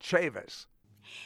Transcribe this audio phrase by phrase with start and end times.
[0.00, 0.66] Chavis.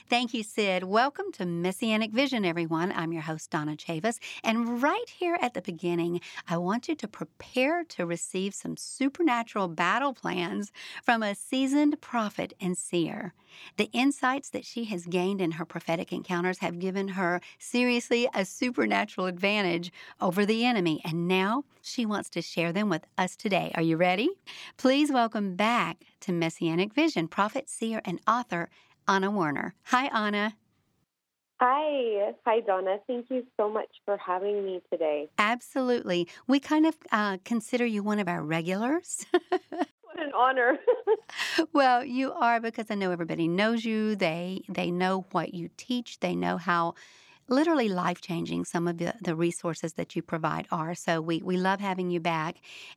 [0.08, 0.84] Thank you, Sid.
[0.84, 2.92] Welcome to Messianic Vision, everyone.
[2.92, 4.18] I'm your host, Donna Chavis.
[4.42, 9.68] And right here at the beginning, I want you to prepare to receive some supernatural
[9.68, 13.34] battle plans from a seasoned prophet and seer.
[13.76, 18.44] The insights that she has gained in her prophetic encounters have given her seriously a
[18.44, 21.00] supernatural advantage over the enemy.
[21.04, 23.70] And now she wants to share them with us today.
[23.74, 24.30] Are you ready?
[24.76, 28.70] Please welcome back to Messianic Vision, prophet, seer, and author
[29.06, 29.74] Anna Werner.
[29.84, 30.54] Hi, Anna.
[31.60, 32.32] Hi.
[32.44, 32.98] Hi, Donna.
[33.06, 35.28] Thank you so much for having me today.
[35.38, 36.28] Absolutely.
[36.46, 39.24] We kind of uh, consider you one of our regulars.
[39.48, 40.78] what an honor.
[41.72, 44.16] well, you are because I know everybody knows you.
[44.16, 46.20] They they know what you teach.
[46.20, 46.94] They know how
[47.48, 50.94] literally life changing some of the, the resources that you provide are.
[50.94, 52.56] So we, we love having you back.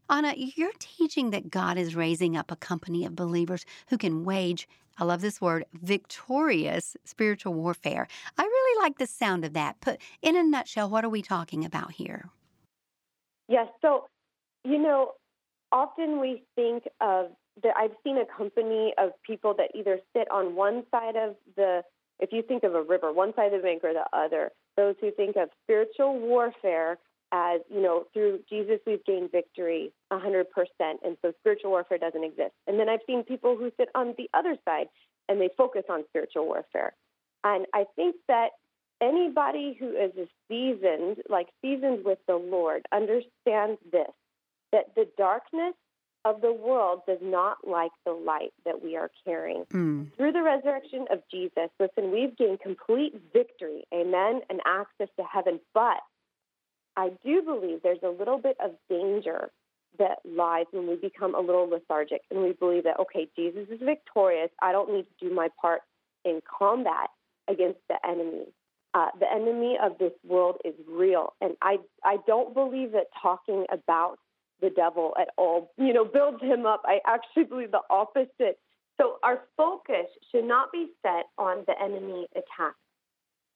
[0.09, 4.67] Anna, you're teaching that God is raising up a company of believers who can wage,
[4.97, 8.07] I love this word, victorious spiritual warfare.
[8.37, 9.77] I really like the sound of that.
[9.83, 12.29] But in a nutshell, what are we talking about here?
[13.47, 13.67] Yes.
[13.81, 14.05] So,
[14.63, 15.13] you know,
[15.71, 17.27] often we think of
[17.63, 21.83] that I've seen a company of people that either sit on one side of the
[22.19, 24.95] if you think of a river, one side of the bank or the other, those
[24.99, 26.97] who think of spiritual warfare
[27.31, 30.45] as, you know, through Jesus we've gained victory 100%,
[30.79, 32.53] and so spiritual warfare doesn't exist.
[32.67, 34.87] And then I've seen people who sit on the other side
[35.29, 36.93] and they focus on spiritual warfare.
[37.43, 38.49] And I think that
[39.01, 44.07] anybody who is a seasoned, like seasoned with the Lord, understands this
[44.73, 45.73] that the darkness
[46.25, 49.63] of the world does not like the light that we are carrying.
[49.73, 50.13] Mm.
[50.17, 55.59] Through the resurrection of Jesus, listen, we've gained complete victory, amen, and access to heaven.
[55.73, 56.01] But
[56.97, 59.51] I do believe there's a little bit of danger
[59.99, 63.79] that lies when we become a little lethargic and we believe that, okay, Jesus is
[63.83, 64.49] victorious.
[64.61, 65.81] I don't need to do my part
[66.25, 67.09] in combat
[67.47, 68.45] against the enemy.
[68.93, 71.33] Uh, the enemy of this world is real.
[71.39, 74.17] And I, I don't believe that talking about
[74.59, 76.81] the devil at all, you know, builds him up.
[76.85, 78.57] I actually believe the opposite.
[78.99, 82.73] So our focus should not be set on the enemy attack,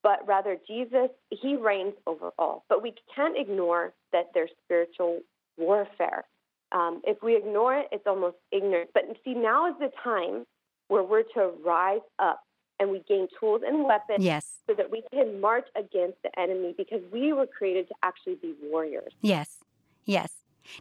[0.03, 2.65] but rather Jesus, he reigns over all.
[2.69, 5.19] But we can't ignore that there's spiritual
[5.57, 6.25] warfare.
[6.71, 8.91] Um, if we ignore it, it's almost ignorant.
[8.93, 10.45] But see, now is the time
[10.87, 12.43] where we're to rise up
[12.79, 14.55] and we gain tools and weapons yes.
[14.67, 18.55] so that we can march against the enemy because we were created to actually be
[18.63, 19.13] warriors.
[19.21, 19.57] Yes,
[20.05, 20.31] yes.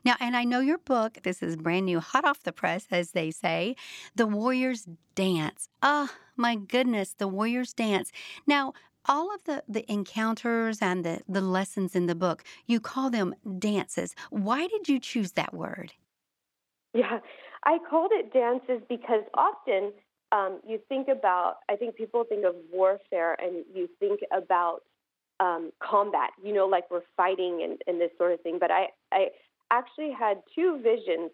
[0.04, 3.12] Now, and I know your book, this is brand new, hot off the press, as
[3.12, 3.76] they say,
[4.14, 5.69] The Warrior's Dance.
[5.82, 8.12] Ah, oh, my goodness, The Warrior's Dance.
[8.47, 8.72] Now,
[9.06, 13.34] all of the, the encounters and the, the lessons in the book, you call them
[13.58, 14.14] dances.
[14.30, 15.92] Why did you choose that word?
[16.92, 17.20] Yeah,
[17.64, 19.92] I called it dances because often
[20.32, 24.80] um, you think about, I think people think of warfare and you think about
[25.40, 28.58] um, combat, you know, like we're fighting and, and this sort of thing.
[28.60, 29.28] But I, I,
[29.72, 31.30] actually had two visions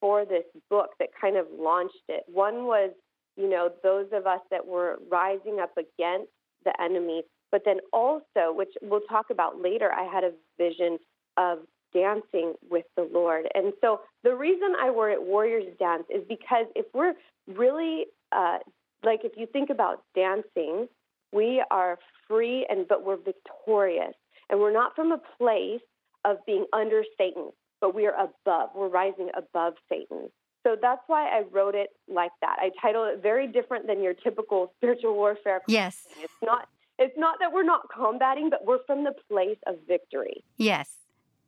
[0.00, 2.24] for this book that kind of launched it.
[2.26, 2.90] One was,
[3.36, 6.32] you know, those of us that were rising up against
[6.66, 10.98] the enemy, but then also, which we'll talk about later, I had a vision
[11.38, 11.60] of
[11.94, 13.46] dancing with the Lord.
[13.54, 17.14] And so the reason I wore it Warriors Dance is because if we're
[17.46, 18.58] really, uh,
[19.02, 20.88] like, if you think about dancing,
[21.32, 24.14] we are free and but we're victorious.
[24.50, 25.80] And we're not from a place
[26.26, 28.70] of being under Satan but we are above.
[28.74, 30.30] We're rising above Satan.
[30.66, 32.56] So that's why I wrote it like that.
[32.58, 35.62] I titled it very different than your typical spiritual warfare.
[35.68, 36.08] Yes.
[36.20, 36.68] It's not
[36.98, 40.42] it's not that we're not combating, but we're from the place of victory.
[40.56, 40.90] Yes.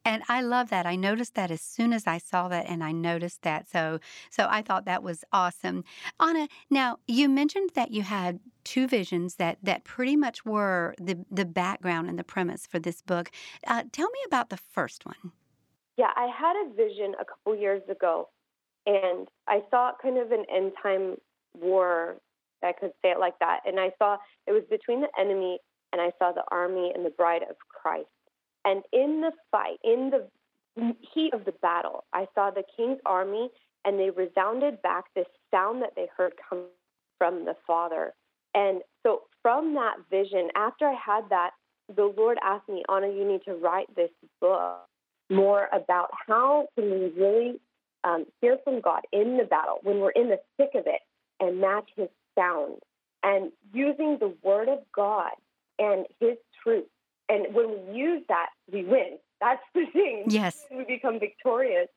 [0.05, 0.87] And I love that.
[0.87, 3.69] I noticed that as soon as I saw that and I noticed that.
[3.69, 3.99] So
[4.31, 5.82] so I thought that was awesome.
[6.21, 11.19] Anna, now you mentioned that you had two visions that that pretty much were the
[11.29, 13.32] the background and the premise for this book.
[13.67, 15.32] Uh, tell me about the first one.
[15.97, 18.29] Yeah, I had a vision a couple years ago,
[18.88, 21.17] and I saw kind of an end time
[21.61, 22.17] war.
[22.64, 23.61] I could say it like that.
[23.67, 25.58] And I saw it was between the enemy
[25.93, 28.08] and I saw the army and the bride of Christ.
[28.64, 33.50] And in the fight, in the heat of the battle, I saw the king's army
[33.85, 36.64] and they resounded back this sound that they heard come
[37.19, 38.14] from the Father.
[38.55, 41.50] And so, from that vision, after I had that,
[41.94, 44.79] the Lord asked me, Anna, you need to write this book
[45.31, 47.61] more about how can we really
[48.09, 51.01] um, hear from God in the battle when we're in the thick of it
[51.41, 52.79] and match His sound
[53.23, 55.33] and using the Word of God
[55.79, 56.87] and His truth.
[57.29, 59.19] And when we use that, we win.
[59.41, 60.25] That's the thing.
[60.29, 61.89] Yes, we become victorious.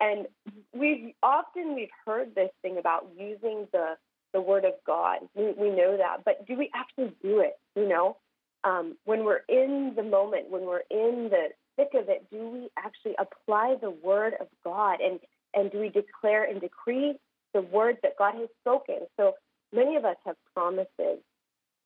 [0.00, 0.26] And
[0.72, 3.96] we've often we've heard this thing about using the
[4.32, 5.18] the Word of God.
[5.34, 7.58] We, we know that, but do we actually do it?
[7.74, 8.16] You know,
[8.62, 12.68] um, when we're in the moment, when we're in the thick of it, do we
[12.78, 15.18] actually apply the Word of God and
[15.54, 17.14] and do we declare and decree
[17.54, 19.06] the words that God has spoken?
[19.16, 19.34] So
[19.72, 21.18] many of us have promises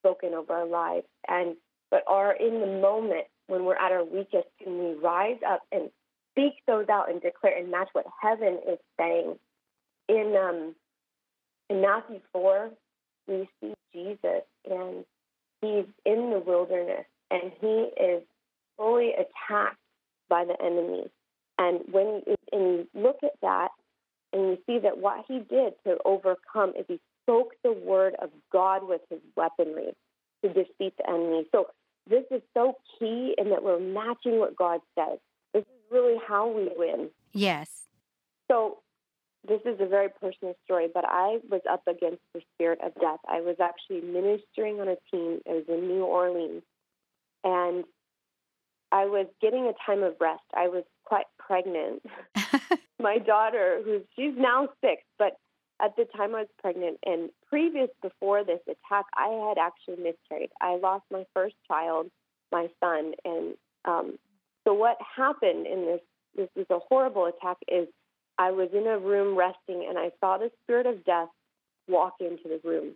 [0.01, 1.57] spoken over our lives, and
[1.91, 5.91] but are in the moment when we're at our weakest, can we rise up and
[6.33, 9.39] speak those out and declare and match what heaven is saying?
[10.09, 10.75] In um,
[11.71, 12.71] in Matthew four,
[13.29, 15.05] we see Jesus, and
[15.61, 18.23] he's in the wilderness, and he is
[18.77, 19.77] fully attacked
[20.29, 21.11] by the enemy.
[21.59, 23.69] And when and you look at that,
[24.33, 28.31] and you see that what he did to overcome is he spoke the word of
[28.53, 29.95] God with his weaponry
[30.43, 31.47] to defeat the enemy.
[31.53, 31.67] So
[32.09, 35.19] this is so key in that we're matching what God says.
[35.55, 37.11] This is really how we win.
[37.33, 37.69] Yes.
[38.51, 38.79] So
[39.47, 43.19] this is a very personal story, but I was up against the spirit of death.
[43.29, 45.41] I was actually ministering on a team.
[45.47, 46.63] It was in New Orleans.
[47.45, 47.85] And
[48.93, 50.45] I was getting a time of rest.
[50.55, 52.03] I was quite pregnant.
[53.01, 55.39] My daughter, who's she's now six, but
[55.81, 60.51] at the time I was pregnant and previous before this attack, I had actually miscarried.
[60.61, 62.11] I lost my first child,
[62.53, 63.55] my son, and
[63.87, 64.19] um,
[64.65, 66.01] so what happened in this
[66.37, 67.89] this was a horrible attack is
[68.39, 71.29] I was in a room resting and I saw the spirit of death
[71.89, 72.95] walk into the room.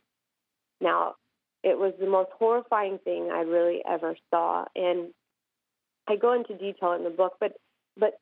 [0.80, 1.16] Now,
[1.62, 5.08] it was the most horrifying thing I really ever saw and
[6.08, 7.52] I go into detail in the book, but
[7.98, 8.20] but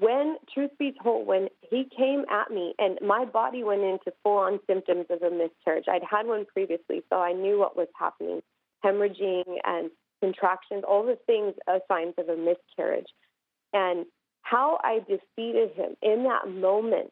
[0.00, 4.38] when truth be told, when he came at me and my body went into full
[4.38, 5.84] on symptoms of a miscarriage.
[5.88, 8.40] I'd had one previously, so I knew what was happening,
[8.84, 9.90] hemorrhaging and
[10.22, 13.08] contractions, all the things as signs of a miscarriage.
[13.74, 14.06] And
[14.42, 17.10] how I defeated him in that moment,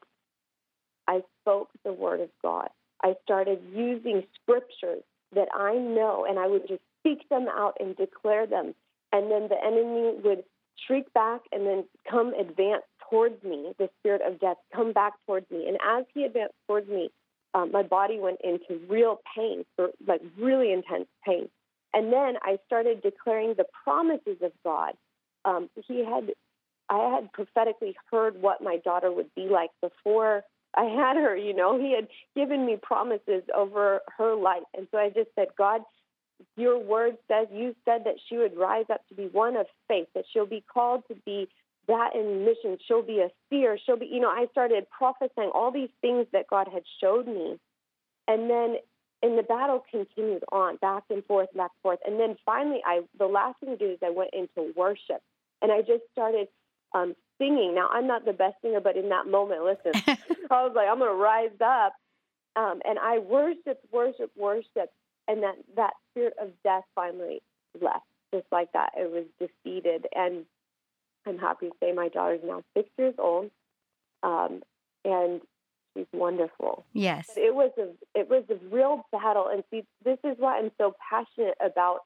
[1.08, 2.68] I spoke the word of God.
[3.02, 5.02] I started using scriptures
[5.34, 8.74] that I know, and I would just speak them out and declare them.
[9.12, 10.44] And then the enemy would
[10.86, 15.50] shriek back and then come advance towards me, the spirit of death, come back towards
[15.50, 15.68] me.
[15.68, 17.10] And as he advanced towards me,
[17.54, 21.48] um, my body went into real pain, for, like really intense pain.
[21.92, 24.94] And then I started declaring the promises of God.
[25.44, 26.32] Um, he had,
[26.88, 30.44] I had prophetically heard what my daughter would be like before
[30.74, 31.36] I had her.
[31.36, 35.48] You know, he had given me promises over her life, and so I just said,
[35.58, 35.82] God,
[36.56, 40.08] your word says you said that she would rise up to be one of faith,
[40.14, 41.48] that she'll be called to be
[41.88, 42.78] that in mission.
[42.86, 43.78] She'll be a seer.
[43.84, 47.58] She'll be, you know, I started prophesying all these things that God had showed me.
[48.28, 48.76] And then
[49.24, 51.98] and the battle continued on back and forth, back and forth.
[52.04, 55.22] And then finally I the last thing to do is I went into worship
[55.60, 56.48] and I just started
[56.94, 57.74] um, singing.
[57.74, 60.00] Now I'm not the best singer, but in that moment, listen,
[60.50, 61.94] I was like, I'm gonna rise up.
[62.54, 64.90] Um, and I worshiped, worship, worship
[65.28, 67.42] and that that spirit of death finally
[67.80, 68.92] left just like that.
[68.96, 70.44] It was defeated and
[71.26, 73.50] i'm happy to say my daughter's now six years old
[74.22, 74.62] um,
[75.04, 75.40] and
[75.94, 76.84] she's wonderful.
[76.92, 77.30] Yes.
[77.34, 80.70] But it was a it was a real battle and see this is why i'm
[80.78, 82.00] so passionate about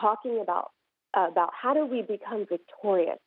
[0.00, 0.70] talking about
[1.14, 3.18] uh, about how do we become victorious?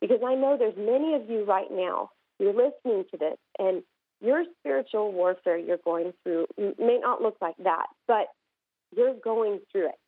[0.00, 3.82] Because i know there's many of you right now you're listening to this and
[4.22, 6.46] your spiritual warfare you're going through
[6.78, 8.26] may not look like that but
[8.96, 9.98] you're going through it.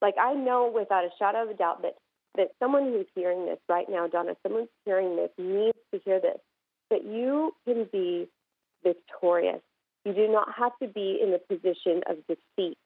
[0.00, 1.94] Like I know without a shadow of a doubt that
[2.36, 6.38] that someone who's hearing this right now, Donna, someone's hearing this needs to hear this.
[6.90, 8.28] That you can be
[8.82, 9.60] victorious.
[10.04, 12.76] You do not have to be in the position of defeat.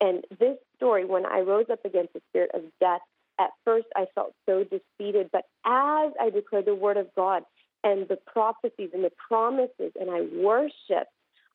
[0.00, 3.00] And this story, when I rose up against the spirit of death,
[3.40, 5.30] at first I felt so defeated.
[5.32, 7.42] But as I declared the word of God
[7.82, 11.10] and the prophecies and the promises, and I worshiped,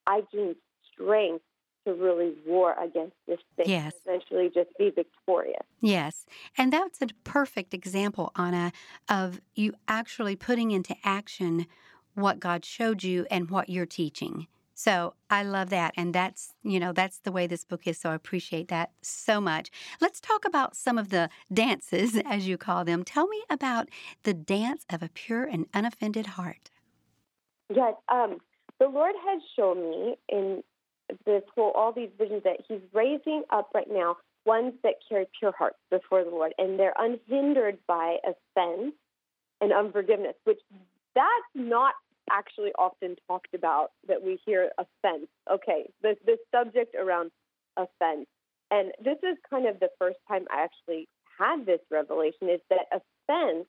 [0.05, 0.55] I gained
[0.91, 1.45] strength
[1.85, 3.65] to really war against this thing.
[3.69, 3.93] Yes.
[4.01, 5.63] Essentially, just be victorious.
[5.81, 6.25] Yes.
[6.57, 8.71] And that's a perfect example, Anna,
[9.09, 11.67] of you actually putting into action
[12.15, 14.47] what God showed you and what you're teaching.
[14.75, 15.93] So I love that.
[15.95, 17.99] And that's, you know, that's the way this book is.
[17.99, 19.69] So I appreciate that so much.
[20.01, 23.03] Let's talk about some of the dances, as you call them.
[23.03, 23.89] Tell me about
[24.23, 26.71] the dance of a pure and unoffended heart.
[27.73, 27.93] Yes.
[28.11, 28.39] Um,
[28.79, 30.63] the Lord has shown me in
[31.25, 35.53] this whole all these visions that he's raising up right now, ones that carry pure
[35.57, 38.93] hearts before the Lord, and they're unhindered by offense
[39.61, 40.59] and unforgiveness, which
[41.15, 41.93] that's not
[42.31, 45.27] actually often talked about that we hear offense.
[45.51, 47.31] Okay, the the subject around
[47.77, 48.27] offense.
[48.71, 51.07] And this is kind of the first time I actually
[51.37, 53.67] had this revelation is that offense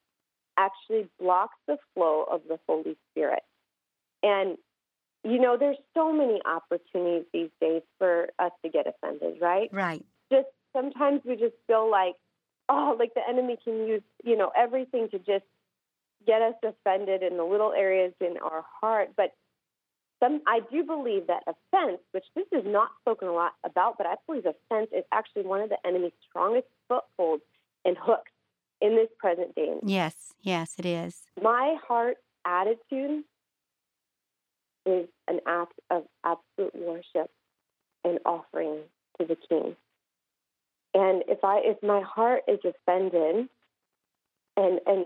[0.57, 3.43] actually blocks the flow of the Holy Spirit.
[4.23, 4.57] And
[5.25, 9.71] you know, there's so many opportunities these days for us to get offended, right?
[9.73, 10.05] Right.
[10.31, 12.15] Just sometimes we just feel like,
[12.69, 15.45] oh, like the enemy can use, you know, everything to just
[16.27, 19.11] get us offended in the little areas in our heart.
[19.17, 19.35] But
[20.23, 24.07] some, I do believe that offense, which this is not spoken a lot about, but
[24.07, 27.43] I believe offense is actually one of the enemy's strongest footholds
[27.85, 28.31] and hooks
[28.81, 29.75] in this present day.
[29.83, 31.23] Yes, yes, it is.
[31.43, 33.25] My heart attitude
[34.87, 37.31] is an act of absolute worship
[38.05, 38.81] and offering
[39.19, 39.77] to the King.
[40.95, 43.49] And if I if my heart is offended,
[44.57, 45.05] and and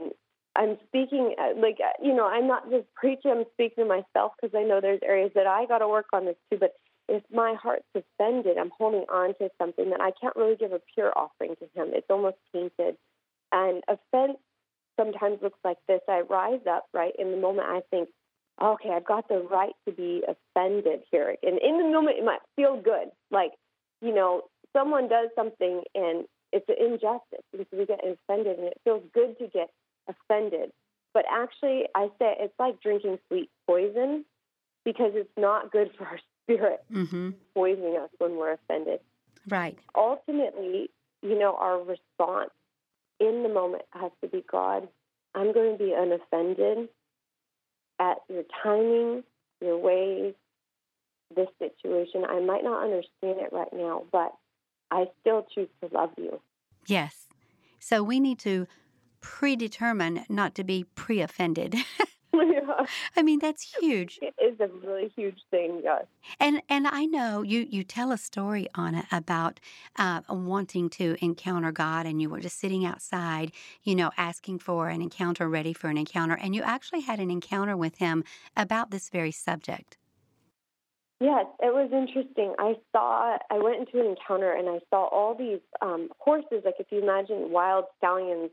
[0.57, 3.31] I'm speaking uh, like uh, you know I'm not just preaching.
[3.31, 6.27] I'm speaking to myself because I know there's areas that I got to work on
[6.27, 6.59] this too.
[6.59, 6.75] But
[7.09, 10.81] if my heart's offended, I'm holding on to something that I can't really give a
[10.95, 11.93] pure offering to Him.
[11.95, 12.97] It's almost tainted.
[13.51, 14.39] And offense
[14.99, 16.01] sometimes looks like this.
[16.09, 17.69] I rise up right in the moment.
[17.69, 18.11] I think,
[18.62, 21.37] okay, I've got the right to be offended here.
[21.43, 23.11] And in the moment, it might feel good.
[23.31, 23.53] Like,
[24.00, 27.45] you know, someone does something and it's an injustice.
[27.53, 29.71] And so we get offended and it feels good to get
[30.09, 30.73] offended.
[31.15, 34.25] But actually, I say it's like drinking sweet poison
[34.85, 37.31] because it's not good for our spirit, mm-hmm.
[37.55, 39.00] poisoning us when we're offended.
[39.49, 39.79] Right.
[39.95, 40.91] Ultimately,
[41.23, 42.50] you know, our response
[43.21, 44.88] in the moment has to be God,
[45.35, 46.88] I'm going to be unoffended
[47.99, 49.25] at your timing,
[49.61, 50.35] your ways,
[51.35, 52.25] this situation.
[52.25, 54.33] I might not understand it right now, but
[54.90, 56.40] I still choose to love you.
[56.87, 57.26] Yes.
[57.78, 58.67] So we need to
[59.21, 61.75] predetermine not to be pre offended.
[62.42, 62.87] yeah.
[63.16, 64.18] I mean, that's huge.
[64.23, 66.04] It is a really huge thing, yes.
[66.40, 69.61] And and I know you you tell a story Anna about
[69.97, 73.52] uh, wanting to encounter God, and you were just sitting outside,
[73.83, 77.30] you know, asking for an encounter, ready for an encounter, and you actually had an
[77.30, 78.25] encounter with Him
[78.57, 79.99] about this very subject.
[81.21, 82.54] Yes, it was interesting.
[82.61, 86.76] I saw, I went into an encounter and I saw all these um, horses, like
[86.78, 88.50] if you imagine wild stallions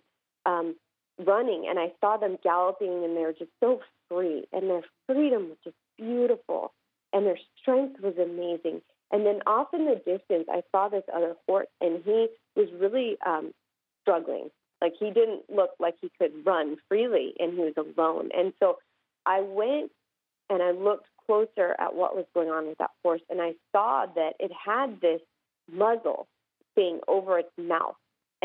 [0.47, 0.75] um,
[1.23, 5.49] running, and I saw them galloping, and they were just so free, and their freedom
[5.49, 6.73] was just beautiful,
[7.13, 8.81] and their strength was amazing.
[9.11, 13.17] And then off in the distance, I saw this other horse, and he was really
[13.25, 13.53] um,
[14.01, 14.49] struggling.
[14.81, 18.29] Like he didn't look like he could run freely, and he was alone.
[18.37, 18.77] And so
[19.25, 19.91] I went
[20.49, 24.05] and I looked closer at what was going on with that horse, and I saw
[24.15, 25.21] that it had this
[25.71, 26.27] muzzle
[26.75, 27.95] thing over its mouth.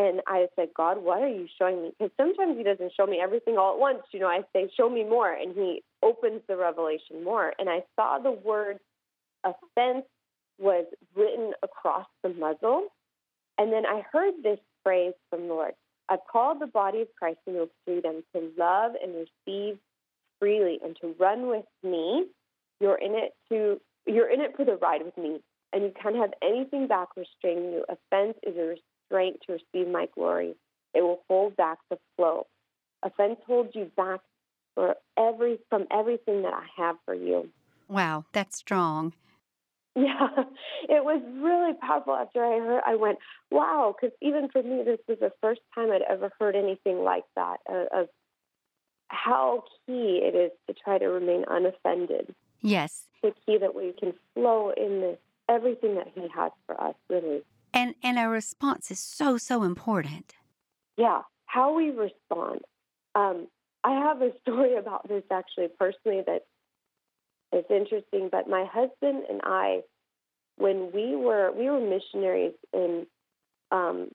[0.00, 1.90] And I said, God, what are you showing me?
[1.90, 3.98] Because sometimes He doesn't show me everything all at once.
[4.12, 5.30] You know, I say, show me more.
[5.30, 7.52] And He opens the revelation more.
[7.58, 8.78] And I saw the word
[9.44, 10.06] offense
[10.58, 12.86] was written across the muzzle.
[13.58, 15.74] And then I heard this phrase from the Lord
[16.08, 19.78] I've called the body of Christ into freedom to love and receive
[20.38, 22.24] freely and to run with me.
[22.80, 25.40] You're in it to you're in it for the ride with me.
[25.74, 27.84] And you can't have anything back restraining you.
[27.88, 28.66] Offense is a
[29.10, 30.54] strength to receive my glory.
[30.94, 32.46] It will hold back the flow.
[33.02, 34.20] Offense holds you back
[34.74, 37.48] for every from everything that I have for you.
[37.88, 39.14] Wow, that's strong.
[39.96, 40.28] Yeah,
[40.88, 42.14] it was really powerful.
[42.14, 43.18] After I heard, I went,
[43.50, 47.24] "Wow!" Because even for me, this was the first time I'd ever heard anything like
[47.34, 48.08] that uh, of
[49.08, 52.32] how key it is to try to remain unoffended.
[52.60, 56.94] Yes, the key that we can flow in this everything that He has for us,
[57.08, 57.42] really.
[57.72, 60.34] And and our response is so so important.
[60.96, 62.60] Yeah, how we respond.
[63.14, 63.48] Um,
[63.84, 66.42] I have a story about this actually personally that
[67.56, 68.28] is interesting.
[68.30, 69.80] But my husband and I,
[70.56, 73.06] when we were we were missionaries in,
[73.70, 74.08] um,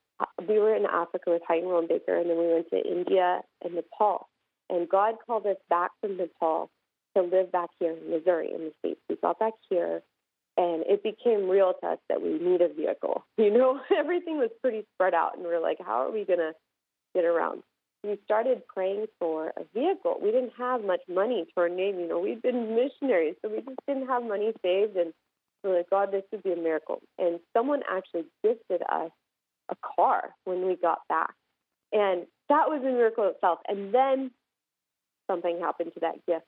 [0.47, 4.29] we were in Africa with Heidi Baker, and then we went to India and Nepal.
[4.69, 6.69] And God called us back from Nepal
[7.15, 8.99] to live back here in Missouri in the states.
[9.09, 10.01] We got back here
[10.57, 13.23] and it became real to us that we need a vehicle.
[13.37, 16.39] You know, everything was pretty spread out, and we are like, how are we going
[16.39, 16.53] to
[17.13, 17.61] get around?
[18.03, 20.17] We started praying for a vehicle.
[20.21, 21.99] We didn't have much money to our name.
[21.99, 24.95] You know, we'd been missionaries, so we just didn't have money saved.
[24.95, 25.13] And
[25.63, 27.01] we're like, God, this would be a miracle.
[27.19, 29.11] And someone actually gifted us
[29.69, 31.33] a car when we got back.
[31.91, 33.59] And that was a miracle itself.
[33.67, 34.31] And then
[35.29, 36.45] something happened to that gift.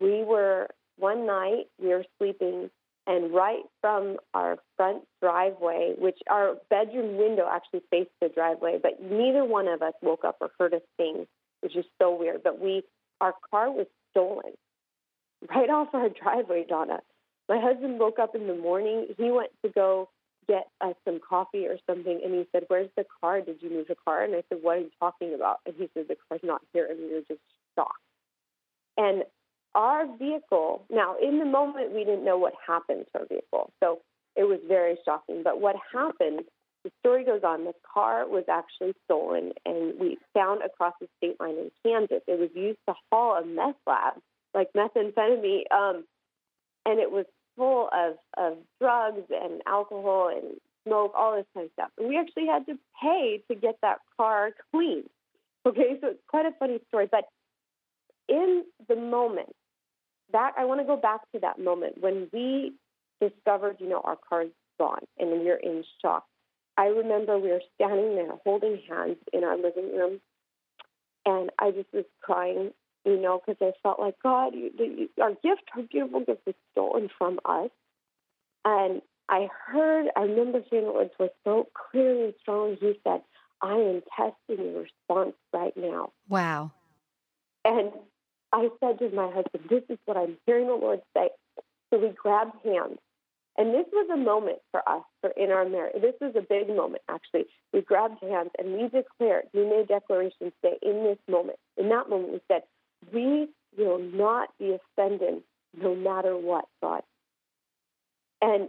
[0.00, 2.70] We were, one night, we were sleeping
[3.06, 9.02] And right from our front driveway, which our bedroom window actually faced the driveway, but
[9.02, 11.26] neither one of us woke up or heard a thing,
[11.60, 12.42] which is so weird.
[12.42, 12.82] But we,
[13.20, 14.54] our car was stolen
[15.50, 17.00] right off our driveway, Donna.
[17.48, 19.08] My husband woke up in the morning.
[19.18, 20.08] He went to go
[20.48, 23.40] get us some coffee or something, and he said, "Where's the car?
[23.40, 25.88] Did you move the car?" And I said, "What are you talking about?" And he
[25.94, 27.40] said, "The car's not here," and we were just
[27.74, 28.00] shocked.
[28.96, 29.24] And
[29.74, 34.00] our vehicle, now in the moment, we didn't know what happened to our vehicle, so
[34.36, 35.42] it was very shocking.
[35.42, 36.42] But what happened?
[36.84, 37.64] The story goes on.
[37.64, 42.22] The car was actually stolen, and we found across the state line in Kansas.
[42.26, 44.14] It was used to haul a meth lab,
[44.54, 46.04] like methamphetamine, um,
[46.84, 47.26] and it was
[47.56, 51.90] full of, of drugs and alcohol and smoke, all this kind of stuff.
[51.98, 55.04] And we actually had to pay to get that car clean.
[55.66, 57.08] Okay, so it's quite a funny story.
[57.10, 57.24] But
[58.28, 59.54] in the moment,
[60.32, 62.72] that I want to go back to that moment when we
[63.20, 66.26] discovered, you know, our car's gone and we are in shock.
[66.76, 70.20] I remember we were standing there holding hands in our living room,
[71.24, 72.72] and I just was crying
[73.04, 76.54] you know, because I felt like God, you, you, our gift, our beautiful gift, was
[76.72, 77.70] stolen from us.
[78.64, 82.76] And I heard, I remember hearing the words were so clear and strong.
[82.80, 83.22] He said,
[83.60, 86.72] "I am testing your response right now." Wow.
[87.64, 87.92] And
[88.54, 91.28] I said to my husband, "This is what I'm hearing the Lord say."
[91.90, 92.98] So we grabbed hands,
[93.56, 96.00] and this was a moment for us for in our marriage.
[96.00, 97.46] This was a big moment, actually.
[97.72, 101.58] We grabbed hands and we declared, we made declarations today in this moment.
[101.76, 102.62] In that moment, we said,
[103.12, 105.42] we will not be offended
[105.80, 107.02] no matter what, God.
[108.42, 108.68] And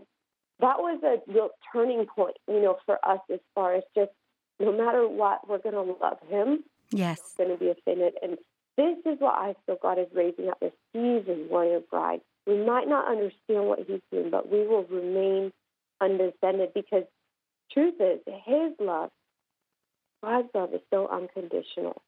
[0.60, 4.12] that was a real turning point, you know, for us as far as just
[4.60, 6.64] no matter what, we're going to love Him.
[6.92, 7.34] Yes.
[7.38, 8.14] We're going to be offended.
[8.22, 8.38] And
[8.78, 12.22] this is what I feel God is raising up this seasoned warrior bride.
[12.46, 15.52] We might not understand what He's doing, but we will remain
[16.02, 17.04] undefended because
[17.72, 19.12] truth is, His love,
[20.24, 22.02] God's love is so unconditional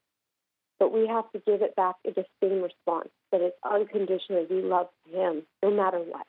[0.80, 4.46] but we have to give it back in the same response that it's unconditional.
[4.50, 6.26] We love Him no matter what.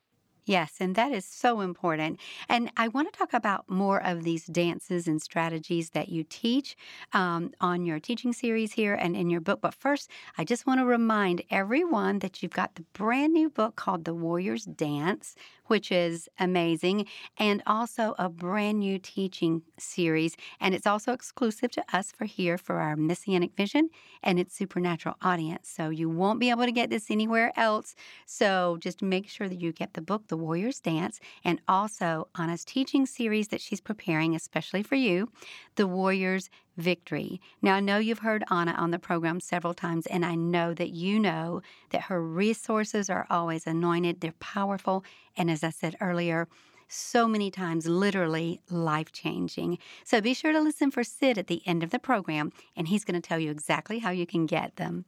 [0.48, 2.18] Yes, and that is so important.
[2.48, 6.74] And I want to talk about more of these dances and strategies that you teach
[7.12, 9.60] um, on your teaching series here and in your book.
[9.60, 13.76] But first, I just want to remind everyone that you've got the brand new book
[13.76, 15.34] called The Warrior's Dance,
[15.66, 17.06] which is amazing,
[17.36, 20.34] and also a brand new teaching series.
[20.60, 23.90] And it's also exclusive to us for here for our Messianic Vision
[24.22, 25.68] and It's Supernatural audience.
[25.68, 27.94] So you won't be able to get this anywhere else.
[28.26, 32.64] So just make sure that you get the book, The Warrior's Dance, and also Anna's
[32.64, 35.30] teaching series that she's preparing, especially for you,
[35.76, 37.40] The Warrior's victory.
[37.60, 40.90] Now, I know you've heard Anna on the program several times, and I know that
[40.90, 45.04] you know that her resources are always anointed, they're powerful,
[45.36, 46.48] and as I said earlier,
[46.88, 49.78] so many times literally life changing.
[50.04, 53.04] So be sure to listen for Sid at the end of the program, and he's
[53.04, 55.04] going to tell you exactly how you can get them.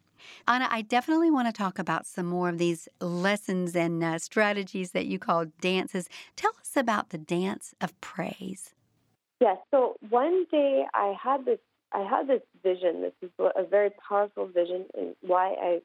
[0.46, 4.92] Anna, I definitely want to talk about some more of these lessons and uh, strategies
[4.92, 6.09] that you call dances.
[6.37, 8.74] Tell us about the dance of praise.
[9.40, 9.56] Yes.
[9.70, 11.59] So one day I had this
[11.92, 13.02] I had this vision.
[13.02, 15.80] This is a very powerful vision, and why I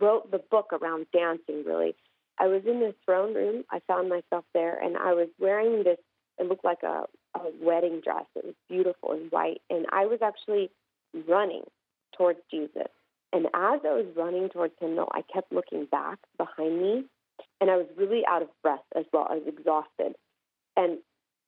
[0.00, 1.64] wrote the book around dancing.
[1.66, 1.96] Really,
[2.38, 3.64] I was in the throne room.
[3.70, 5.98] I found myself there, and I was wearing this.
[6.38, 8.26] It looked like a, a wedding dress.
[8.36, 10.70] It was beautiful and white, and I was actually
[11.28, 11.64] running
[12.16, 12.88] towards Jesus.
[13.32, 17.04] And as I was running towards him, though, I kept looking back behind me,
[17.60, 19.26] and I was really out of breath as well.
[19.30, 20.16] I was exhausted,
[20.76, 20.98] and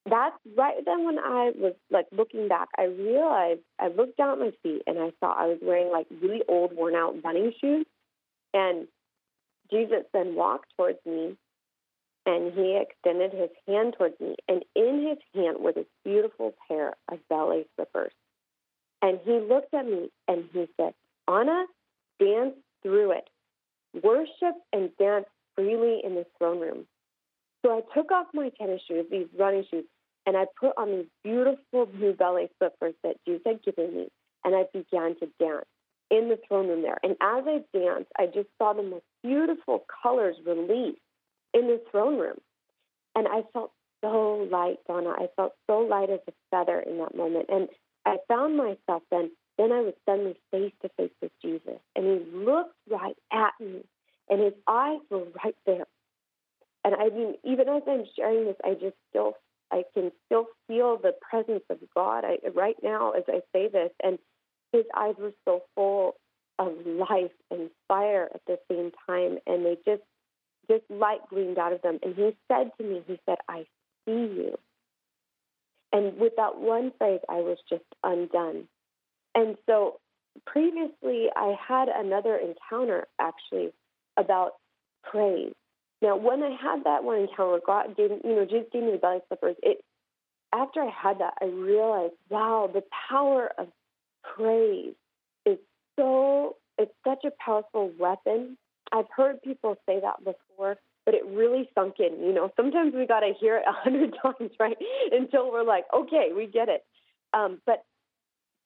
[0.04, 4.38] that's right then when I was like looking back, I realized I looked down at
[4.38, 7.86] my feet and I saw I was wearing like really old, worn out running shoes.
[8.52, 8.88] And
[9.70, 11.36] Jesus then walked towards me
[12.26, 14.34] and he extended his hand towards me.
[14.48, 18.12] And in his hand were this beautiful pair of ballet slippers.
[19.02, 20.94] And he looked at me and he said,
[21.28, 21.64] Anna,
[22.18, 23.28] dance through it.
[24.02, 26.86] Worship and dance freely in the throne room.
[27.64, 29.84] So I took off my tennis shoes, these running shoes,
[30.26, 34.08] and I put on these beautiful blue ballet slippers that Jesus had given me,
[34.44, 35.66] and I began to dance
[36.10, 36.98] in the throne room there.
[37.02, 40.98] And as I danced, I just saw the most beautiful colors release
[41.54, 42.38] in the throne room.
[43.14, 45.10] And I felt so light, Donna.
[45.10, 47.46] I felt so light as a feather in that moment.
[47.48, 47.68] And
[48.04, 49.30] I found myself then,
[49.62, 51.78] then I was suddenly face to face with Jesus.
[51.94, 53.84] And he looked right at me,
[54.28, 55.86] and his eyes were right there.
[56.84, 59.34] And I mean, even as I'm sharing this, I just still,
[59.70, 63.90] I can still feel the presence of God I, right now as I say this.
[64.02, 64.18] And
[64.72, 66.16] his eyes were so full
[66.58, 69.38] of life and fire at the same time.
[69.46, 70.02] And they just,
[70.68, 72.00] just light gleamed out of them.
[72.02, 73.66] And he said to me, he said, I
[74.04, 74.58] see you.
[75.92, 78.66] And with that one phrase, I was just undone.
[79.34, 80.00] And so
[80.46, 83.72] previously, I had another encounter actually
[84.16, 84.52] about
[85.02, 85.54] praise.
[86.00, 88.98] Now, when I had that one encounter, God gave you know Jesus gave me the
[88.98, 89.56] ballet slippers.
[89.62, 89.84] It
[90.52, 93.68] after I had that, I realized, wow, the power of
[94.22, 94.94] praise
[95.46, 95.58] is
[95.98, 98.56] so it's such a powerful weapon.
[98.92, 102.24] I've heard people say that before, but it really sunk in.
[102.24, 104.76] You know, sometimes we got to hear it a hundred times, right,
[105.10, 106.84] until we're like, okay, we get it.
[107.32, 107.84] Um, but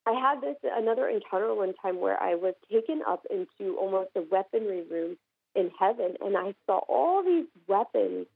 [0.06, 4.22] I had this another encounter one time where I was taken up into almost a
[4.30, 5.16] weaponry room
[5.54, 8.26] in heaven, and I saw all these weapons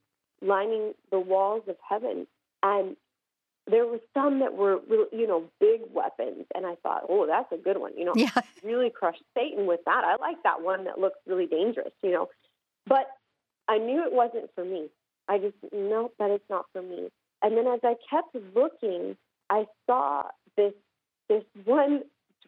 [0.42, 2.26] lining the walls of heaven,
[2.62, 2.96] and
[3.70, 4.80] there were some that were
[5.12, 8.30] you know big weapons, and I thought, oh, that's a good one, you know, yeah.
[8.64, 10.02] really crush Satan with that.
[10.04, 12.28] I like that one that looks really dangerous, you know,
[12.86, 13.06] but
[13.68, 14.88] I knew it wasn't for me.
[15.28, 17.10] I just no, that is not for me.
[17.42, 19.16] And then as I kept looking,
[19.48, 20.24] I saw
[20.56, 20.72] this
[21.30, 22.02] this one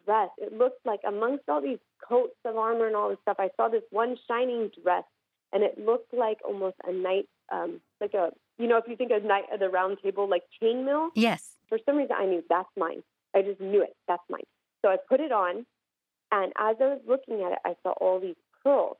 [0.05, 0.29] dress.
[0.37, 3.69] It looked like amongst all these coats of armor and all this stuff, I saw
[3.69, 5.05] this one shining dress,
[5.51, 9.11] and it looked like almost a knight, um, like a you know, if you think
[9.11, 11.09] of knight of the round table, like chainmail.
[11.15, 11.55] Yes.
[11.69, 13.01] For some reason, I knew that's mine.
[13.35, 13.95] I just knew it.
[14.07, 14.43] That's mine.
[14.83, 15.65] So I put it on,
[16.31, 18.97] and as I was looking at it, I saw all these pearls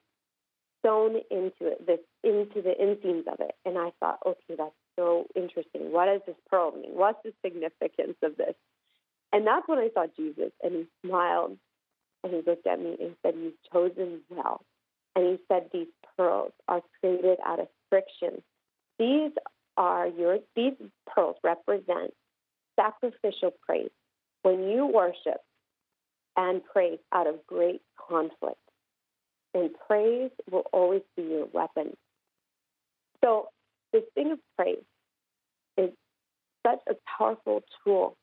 [0.83, 5.27] sewn into it, this into the inseams of it, and I thought, okay, that's so
[5.35, 5.91] interesting.
[5.91, 6.91] What does this pearl mean?
[6.93, 8.55] What's the significance of this?
[9.33, 11.57] And that's when I saw Jesus, and he smiled,
[12.23, 14.63] and he looked at me and he said, You've chosen well.
[15.15, 18.43] And he said, These pearls are created out of friction.
[18.99, 19.31] These
[19.75, 20.73] are your, these
[21.07, 22.13] pearls represent
[22.79, 23.89] sacrificial praise.
[24.43, 25.41] When you worship
[26.37, 28.57] and praise out of great conflict,
[29.55, 31.95] and praise will always be your weapon.
[33.23, 33.47] So,
[33.91, 34.83] this thing of praise
[35.77, 35.89] is
[36.65, 38.15] such a powerful tool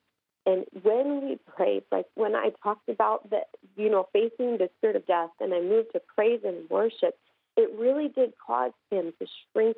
[0.47, 3.41] and when we pray, like when I talked about the,
[3.77, 7.17] you know, facing the spirit of death and I moved to praise and worship,
[7.57, 9.77] it really did cause him to shrink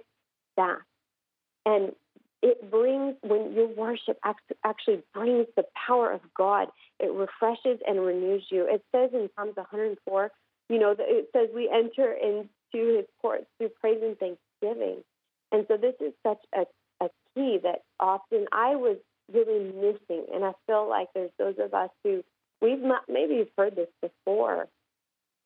[0.56, 0.82] back.
[1.66, 1.92] And
[2.42, 4.18] it brings, when your worship
[4.64, 8.66] actually brings the power of God, it refreshes and renews you.
[8.68, 10.30] It says in Psalms 104,
[10.68, 15.02] you know, it says we enter into his courts through praise and thanksgiving.
[15.50, 16.64] And so this is such a,
[17.04, 18.96] a key that often I was
[19.32, 20.26] really missing.
[20.32, 22.22] And I feel like there's those of us who
[22.60, 24.68] we've not, maybe you've heard this before,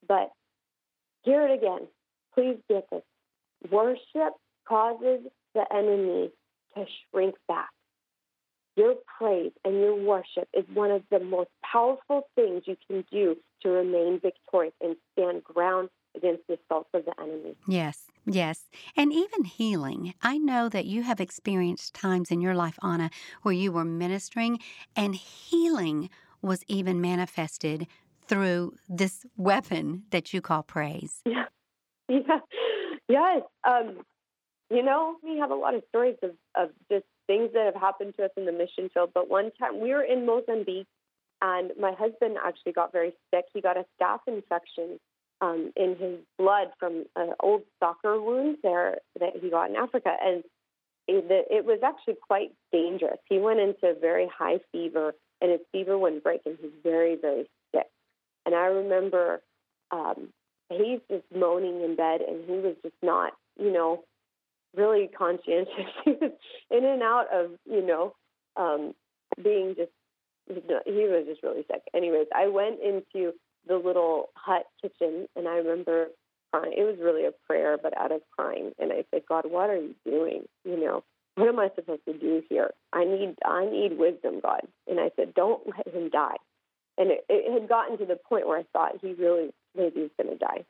[0.07, 0.31] but
[1.23, 1.89] hear it again.
[2.35, 3.03] Please get this.
[3.71, 4.35] Worship
[4.69, 5.21] causes
[5.55, 6.31] the enemy
[6.75, 7.71] to shrink back.
[8.77, 13.37] Your praise and your worship is one of the most powerful things you can do
[13.63, 17.57] to remain victorious and stand ground against the assaults of the enemy.
[17.67, 18.65] Yes, yes.
[18.97, 20.15] And even healing.
[20.23, 23.11] I know that you have experienced times in your life, Anna,
[23.43, 24.59] where you were ministering
[24.95, 26.11] and healing
[26.43, 27.87] was even manifested
[28.29, 31.23] through this weapon that you call praise.
[31.27, 31.45] Yeah.
[32.09, 32.39] Yeah.
[33.09, 33.43] Yes.
[33.69, 34.03] Um,
[34.71, 38.15] you know, we have a lot of stories of, of just things that have happened
[38.17, 39.11] to us in the mission field.
[39.13, 40.87] But one time we were in Mozambique
[41.43, 43.45] and my husband actually got very sick.
[43.53, 44.99] He got a staph infection
[45.41, 50.11] um, in his blood from an old soccer wound there that he got in Africa,
[50.23, 50.43] and
[51.09, 53.19] it, was actually quite dangerous.
[53.29, 57.49] He went into very high fever, and his fever wouldn't break, and he's very, very
[57.75, 57.87] sick.
[58.45, 59.41] And I remember
[59.91, 60.29] um,
[60.69, 64.05] he's just moaning in bed, and he was just not, you know,
[64.75, 65.69] really conscientious.
[66.05, 66.33] he was
[66.71, 68.15] in and out of, you know,
[68.57, 68.95] um,
[69.43, 69.91] being just
[70.49, 71.83] he was just really sick.
[71.93, 73.33] Anyways, I went into
[73.67, 74.16] the little
[74.99, 76.09] kitchen, and I remember
[76.53, 76.75] crying.
[76.77, 78.73] It was really a prayer, but out of crying.
[78.79, 80.45] And I said, God, what are you doing?
[80.65, 81.05] You know,
[81.35, 82.73] what am I supposed to do here?
[82.93, 84.63] I need, I need wisdom, God.
[84.89, 86.37] And I said, don't let him die.
[86.99, 90.11] And it, it had gotten to the point where I thought he really maybe he's
[90.25, 90.65] going to die.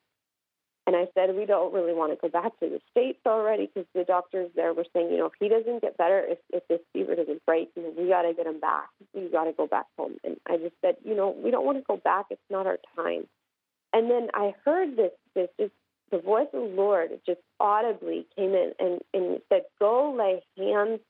[0.88, 3.88] And I said, we don't really want to go back to the States already because
[3.92, 6.78] the doctors there were saying, you know, if he doesn't get better, if, if this
[6.92, 8.88] fever doesn't break, you know, we got to get him back.
[9.12, 10.16] We got to go back home.
[10.22, 12.26] And I just said, you know, we don't want to go back.
[12.30, 13.26] It's not our time.
[13.96, 15.72] And then I heard this, this just
[16.10, 21.00] the voice of the Lord just audibly came in and, and said, go lay hands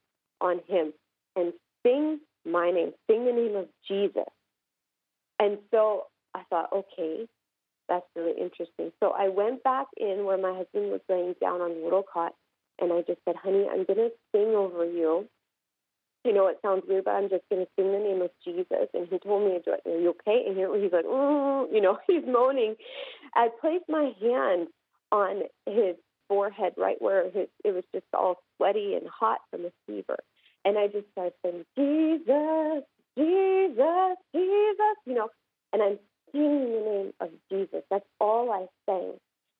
[0.40, 0.92] on him
[1.35, 1.53] and
[1.85, 4.31] sing my name, sing the name of Jesus.
[5.40, 7.27] And so I thought, okay,
[7.88, 8.92] that's really interesting.
[9.01, 12.35] So I went back in where my husband was laying down on the little cot,
[12.81, 15.27] and I just said, honey, I'm going to sing over you.
[16.27, 18.89] You know, it sounds weird, but I'm just going to sing the name of Jesus.
[18.93, 19.61] And he told me.
[19.73, 20.43] Are you okay?
[20.47, 22.75] And he's like, mm, you know, he's moaning.
[23.35, 24.69] I placed my hand
[25.12, 25.95] on his
[26.29, 30.17] forehead, right where his, it was just all sweaty and hot from the fever.
[30.65, 32.83] And I just started saying, Jesus,
[33.17, 35.29] Jesus, Jesus, you know,
[35.73, 35.99] and I'm
[36.33, 37.85] singing the name of Jesus.
[37.89, 39.12] That's all I sang.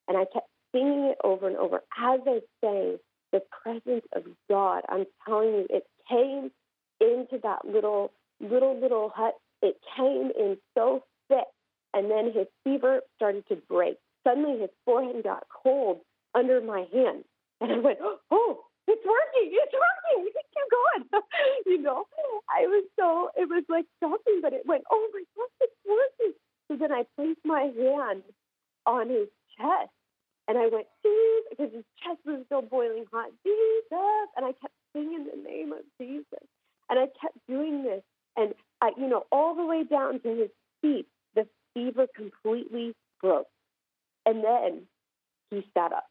[0.09, 1.77] And I kept singing it over and over.
[1.97, 2.97] As I sang,
[3.31, 6.51] the presence of God, I'm telling you, it came
[6.99, 9.35] into that little, little, little hut.
[9.61, 11.47] It came in so thick.
[11.93, 13.97] And then his fever started to break.
[14.25, 15.99] Suddenly his forehead got cold
[16.35, 17.23] under my hand.
[17.61, 17.99] And I went,
[18.31, 21.23] oh, it's working, it's working, you can keep going.
[21.65, 22.05] you know,
[22.49, 26.33] I was so, it was like shocking, but it went, oh my gosh, it's working.
[26.67, 28.23] So then I placed my hand
[28.85, 29.91] on his chest
[30.47, 34.27] and I went, Jesus, because his chest was still boiling hot, Jesus.
[34.37, 36.47] And I kept singing the name of Jesus.
[36.89, 38.01] And I kept doing this.
[38.35, 40.49] And I, you know, all the way down to his
[40.81, 43.47] feet, the fever completely broke.
[44.25, 44.81] And then
[45.49, 46.05] he sat up.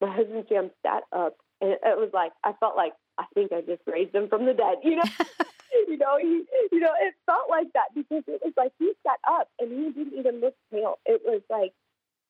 [0.00, 3.60] My husband Sam sat up and it was like I felt like I think I
[3.60, 4.78] just raised him from the dead.
[4.82, 5.02] You know,
[5.88, 9.18] you know, he, you know, it felt like that because it was like he sat
[9.26, 10.98] up and he didn't even look pale.
[11.06, 11.72] It was like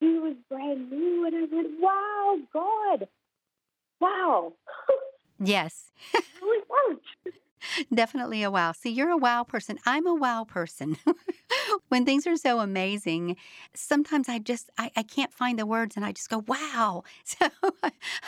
[0.01, 3.09] he was brand new, and I went, "Wow, God,
[4.01, 4.53] wow."
[5.38, 5.90] Yes.
[6.42, 7.07] really worked.
[7.92, 8.73] Definitely a wow.
[8.73, 9.79] See, you're a wow person.
[9.87, 10.97] I'm a wow person.
[11.88, 13.37] when things are so amazing,
[13.75, 17.05] sometimes I just I, I, can't find the words and I just go, wow.
[17.25, 17.49] So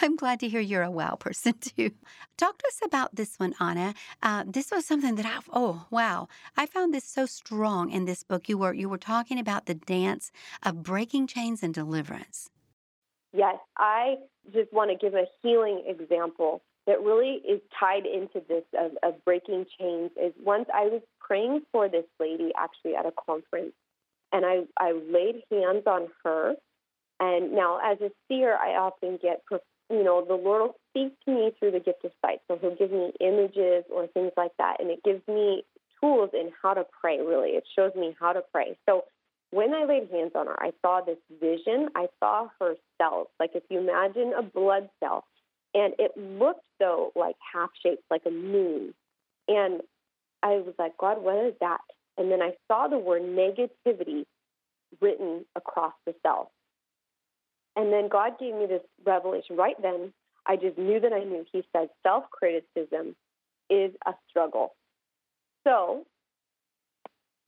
[0.01, 1.93] I'm glad to hear you're a wow person too.
[2.37, 3.95] Talk to us about this one, Anna.
[4.23, 6.29] Uh, this was something that I oh wow.
[6.57, 8.49] I found this so strong in this book.
[8.49, 12.51] You were you were talking about the dance of breaking chains and deliverance.
[13.33, 14.17] Yes, I
[14.53, 19.25] just want to give a healing example that really is tied into this of, of
[19.25, 23.73] breaking chains is once I was praying for this lady actually at a conference,
[24.33, 26.55] and I, I laid hands on her.
[27.19, 29.43] And now, as a seer, I often get,
[29.91, 32.41] you know, the Lord will speak to me through the gift of sight.
[32.47, 35.65] So He'll give me images or things like that, and it gives me
[36.01, 37.51] tools in how to pray, really.
[37.51, 38.77] It shows me how to pray.
[38.87, 39.05] So
[39.51, 41.89] when I laid hands on her, I saw this vision.
[41.97, 43.29] I saw her cells.
[43.41, 45.25] Like if you imagine a blood cell,
[45.77, 48.95] and it looked though like half shaped, like a moon.
[49.47, 49.83] And
[50.43, 51.81] I was like, God, what is that?
[52.17, 54.25] And then I saw the word negativity
[55.03, 56.51] written across the cell.
[57.77, 60.15] And then God gave me this revelation right then.
[60.47, 61.45] I just knew that I knew.
[61.53, 63.15] He said self criticism
[63.69, 64.75] is a struggle.
[65.65, 66.07] So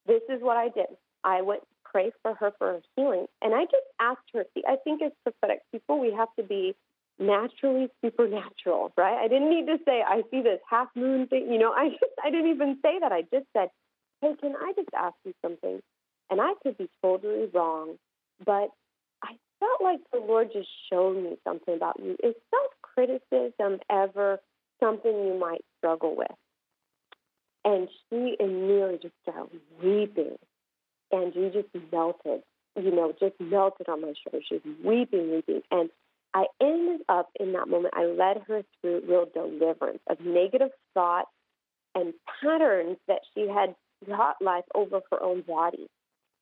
[0.07, 0.89] this is what I did.
[1.25, 3.27] I went pray for her for her healing.
[3.41, 6.75] And I just asked her, see, I think as prophetic people, we have to be
[7.19, 9.19] naturally supernatural, right?
[9.23, 11.51] I didn't need to say I see this half moon thing.
[11.51, 13.13] You know, I just I didn't even say that.
[13.13, 13.69] I just said,
[14.21, 15.81] "Hey, can I just ask you something?"
[16.31, 17.97] And I could be totally wrong,
[18.45, 18.69] but
[19.23, 22.17] I felt like the Lord just showed me something about you.
[22.23, 24.39] Is self criticism ever
[24.81, 26.31] something you might struggle with?
[27.65, 30.37] And she immediately just started weeping,
[31.11, 32.43] and she just melted.
[32.77, 34.45] You know, just melted on my shoulder.
[34.49, 35.91] She was weeping, weeping, and
[36.35, 41.31] I ended up in that moment, I led her through real deliverance of negative thoughts
[41.95, 43.75] and patterns that she had
[44.07, 45.89] taught life over her own body.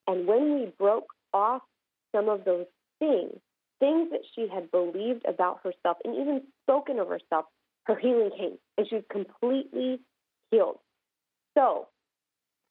[0.07, 1.63] And when we broke off
[2.15, 2.67] some of those
[2.99, 3.39] things,
[3.79, 7.47] things that she had believed about herself and even spoken of herself,
[7.85, 10.01] her healing came and she was completely
[10.51, 10.79] healed.
[11.57, 11.89] So,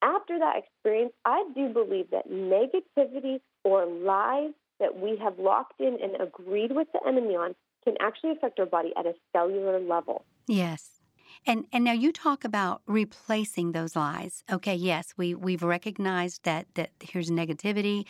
[0.01, 5.97] after that experience, I do believe that negativity or lies that we have locked in
[6.01, 10.25] and agreed with the enemy on can actually affect our body at a cellular level.
[10.47, 11.01] Yes.
[11.45, 14.43] And and now you talk about replacing those lies.
[14.51, 18.05] Okay, yes, we we've recognized that that here's negativity.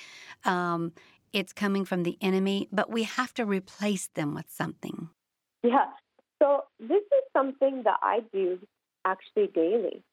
[0.46, 0.94] Um,
[1.34, 5.10] it's coming from the enemy, but we have to replace them with something.
[5.64, 5.88] Yeah.
[6.42, 8.60] So this is something that I do
[9.06, 10.04] actually daily.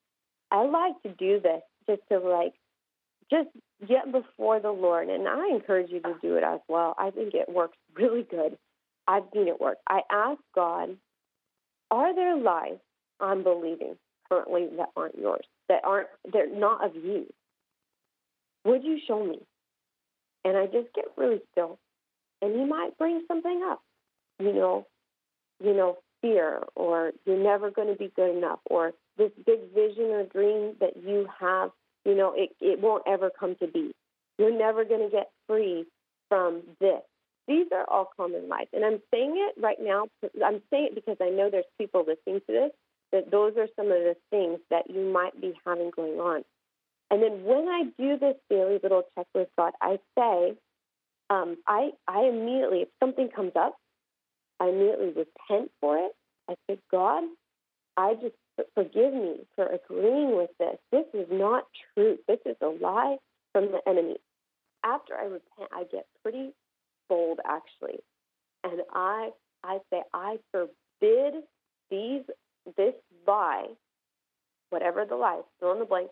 [0.51, 2.55] I like to do this just to like
[3.31, 3.49] just
[3.87, 5.09] get before the Lord.
[5.09, 6.95] And I encourage you to do it as well.
[6.99, 8.57] I think it works really good.
[9.07, 9.79] I've seen it work.
[9.89, 10.97] I ask God,
[11.91, 12.79] are there lies
[13.21, 13.97] I'm believing
[14.31, 17.27] currently that aren't yours, that aren't, they're not of you?
[18.65, 19.41] Would you show me?
[20.45, 21.79] And I just get really still.
[22.41, 23.83] And He might bring something up,
[24.39, 24.87] you know,
[25.63, 30.05] you know, fear, or you're never going to be good enough, or this big vision
[30.05, 31.71] or dream that you have
[32.05, 33.93] you know, it, it won't ever come to be.
[34.39, 35.87] You're never going to get free
[36.29, 37.03] from this.
[37.49, 38.67] These are all common lies.
[38.73, 40.07] And I'm saying it right now.
[40.45, 42.71] I'm saying it because I know there's people listening to this,
[43.13, 46.45] that those are some of the things that you might be having going on.
[47.11, 50.57] And then when I do this daily little checklist thought, I say,
[51.29, 53.77] um, I, I immediately, if something comes up,
[54.59, 56.13] I immediately repent for it.
[56.49, 57.25] I say, God,
[57.97, 58.35] I just
[58.75, 60.77] forgive me for agreeing with this.
[60.91, 62.21] This is not truth.
[62.29, 63.17] This is a lie
[63.53, 64.17] from the enemy.
[64.85, 66.53] After I repent, I get pretty
[67.09, 68.01] bold actually.
[68.65, 69.31] And I
[69.65, 71.43] I say, I forbid
[71.91, 72.23] these
[72.77, 72.95] this
[73.27, 73.67] lie,
[74.71, 76.11] whatever the lie, fill in the blank,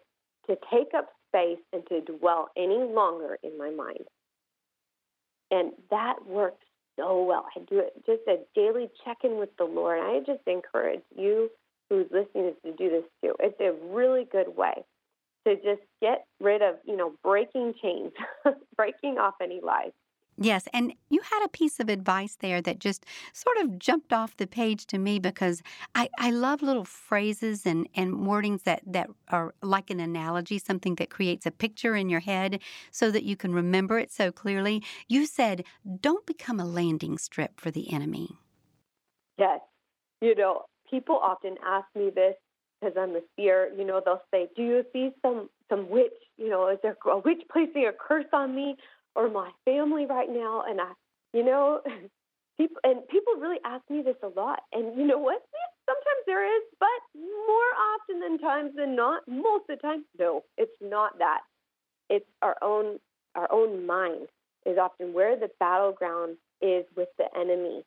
[0.48, 4.04] to take up space and to dwell any longer in my mind.
[5.50, 6.64] And that works
[6.96, 7.46] so well.
[7.56, 10.00] I do it just a daily check in with the Lord.
[10.00, 11.50] I just encourage you
[11.90, 13.34] who's listening is to do this too.
[13.40, 14.84] It's a really good way
[15.46, 18.12] to just get rid of, you know, breaking chains,
[18.76, 19.92] breaking off any lies.
[20.42, 24.38] Yes, and you had a piece of advice there that just sort of jumped off
[24.38, 25.62] the page to me because
[25.94, 30.94] I, I love little phrases and, and wordings that, that are like an analogy, something
[30.94, 34.82] that creates a picture in your head so that you can remember it so clearly.
[35.08, 35.64] You said,
[36.00, 38.38] don't become a landing strip for the enemy.
[39.36, 39.60] Yes.
[40.22, 42.34] You know, people often ask me this
[42.80, 43.70] because I'm a seer.
[43.76, 46.12] You know, they'll say, do you see some, some witch?
[46.36, 48.76] You know, is there a witch placing a curse on me?
[49.16, 50.92] or my family right now and I
[51.32, 51.80] you know
[52.58, 55.42] people and people really ask me this a lot and you know what
[55.86, 60.42] sometimes there is but more often than times than not most of the time no
[60.56, 61.40] it's not that
[62.08, 62.98] it's our own
[63.34, 64.28] our own mind
[64.66, 67.82] is often where the battleground is with the enemy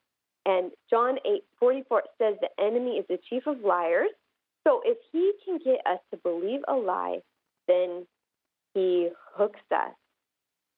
[0.46, 4.10] and John 8 44 says the enemy is the chief of liars
[4.64, 7.20] so if he can get us to believe a lie
[7.68, 8.06] then
[8.74, 9.94] he hooks us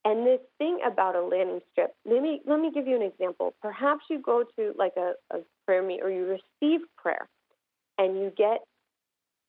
[0.06, 3.54] and this thing about a landing strip, let me let me give you an example.
[3.60, 7.28] Perhaps you go to like a, a prayer meet or you receive prayer
[7.98, 8.60] and you get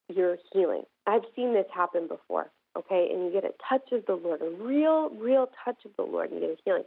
[0.09, 0.81] your healing.
[1.05, 3.07] I've seen this happen before, okay?
[3.13, 6.31] And you get a touch of the Lord, a real, real touch of the Lord,
[6.31, 6.83] and you get a healing.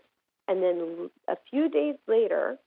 [0.49, 2.59] And then a few days later,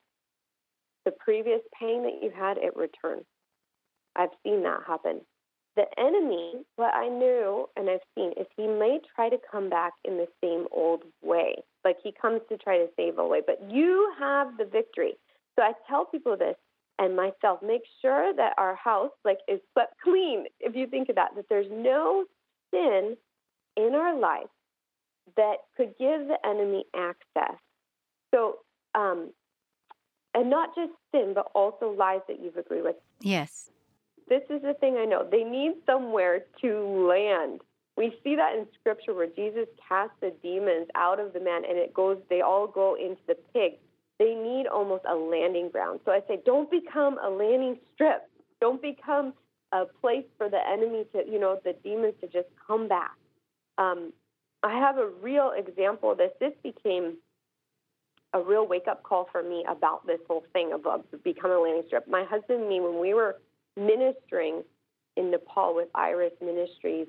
[1.06, 3.26] the previous pain that you had, it returns.
[4.16, 5.22] I've seen that happen.
[5.76, 9.94] The enemy, what I knew and I've seen, is he may try to come back
[10.06, 11.56] in the same old way.
[11.84, 15.14] Like he comes to try to save away, but you have the victory.
[15.58, 16.56] So I tell people this
[17.00, 20.46] and myself, make sure that our house like is swept clean.
[20.60, 22.26] If you think of that, that there's no
[22.72, 23.18] sin
[23.76, 24.48] in our life
[25.38, 27.58] that could give the enemy access.
[28.34, 28.58] So,
[28.94, 29.32] um,
[30.34, 32.96] and not just sin, but also lies that you've agreed with.
[33.22, 33.70] Yes
[34.28, 35.28] this is the thing I know.
[35.30, 37.62] They need somewhere to land.
[37.96, 41.78] We see that in scripture where Jesus casts the demons out of the man and
[41.78, 43.74] it goes they all go into the pig.
[44.20, 46.00] They need almost a landing ground.
[46.06, 48.30] So I say don't become a landing strip.
[48.62, 49.34] Don't become
[49.72, 53.16] a place for the enemy to, you know, the demons to just come back.
[53.78, 54.14] Um,
[54.64, 56.32] I have a real example of this.
[56.40, 57.18] This became
[58.34, 61.60] a real wake up call for me about this whole thing of uh, becoming a
[61.60, 62.08] landing strip.
[62.08, 63.40] My husband and me, when we were
[63.78, 64.64] ministering
[65.16, 67.08] in Nepal with Iris Ministries,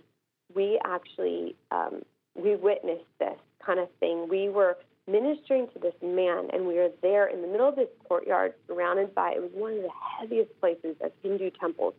[0.55, 2.03] we actually um,
[2.35, 4.29] we witnessed this kind of thing.
[4.29, 7.89] We were ministering to this man, and we were there in the middle of this
[8.07, 11.95] courtyard, surrounded by it was one of the heaviest places of Hindu temples.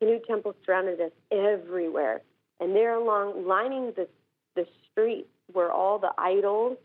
[0.00, 2.22] Hindu temples surrounded us everywhere,
[2.60, 4.08] and there along lining the
[4.56, 6.76] the street were all the idols,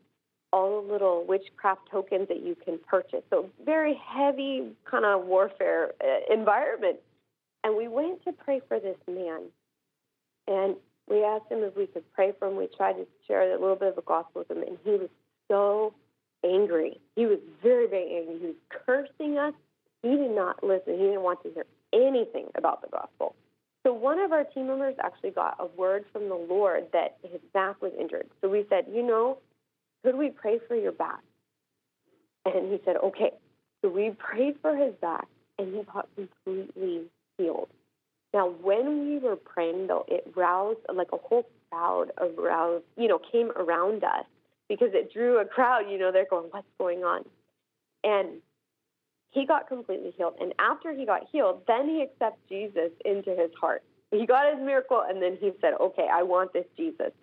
[0.55, 3.23] all the little witchcraft tokens that you can purchase.
[3.29, 6.97] So very heavy kind of warfare uh, environment.
[7.65, 9.41] And we went to pray for this man.
[10.47, 10.77] And
[11.09, 12.55] we asked him if we could pray for him.
[12.55, 15.09] We tried to share a little bit of the gospel with him, and he was
[15.49, 15.93] so
[16.45, 17.01] angry.
[17.17, 18.39] He was very, very angry.
[18.39, 19.53] He was cursing us.
[20.03, 20.93] He did not listen.
[20.93, 23.35] He didn't want to hear anything about the gospel.
[23.83, 27.41] So one of our team members actually got a word from the Lord that his
[27.53, 28.29] back was injured.
[28.41, 29.39] So we said, you know,
[30.05, 31.21] could we pray for your back?
[32.45, 33.31] And he said, okay.
[33.81, 37.05] So we prayed for his back, and he got completely
[37.37, 37.69] healed.
[38.31, 43.19] Now, when we were praying, though, it roused like a whole crowd aroused, you know,
[43.31, 44.25] came around us
[44.69, 45.89] because it drew a crowd.
[45.89, 47.25] You know, they're going, "What's going on?"
[48.03, 48.41] And
[49.31, 50.35] he got completely healed.
[50.39, 53.83] And after he got healed, then he accepted Jesus into his heart.
[54.11, 57.13] He got his miracle, and then he said, "Okay, I want this Jesus."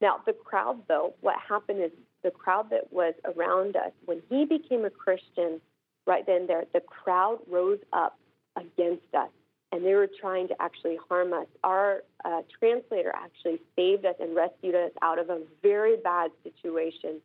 [0.00, 1.90] Now, the crowd, though, what happened is
[2.22, 5.60] the crowd that was around us when he became a Christian,
[6.06, 8.18] right then there, the crowd rose up
[8.56, 9.30] against us
[9.72, 11.46] and they were trying to actually harm us.
[11.62, 17.20] Our uh, translator actually saved us and rescued us out of a very bad situation.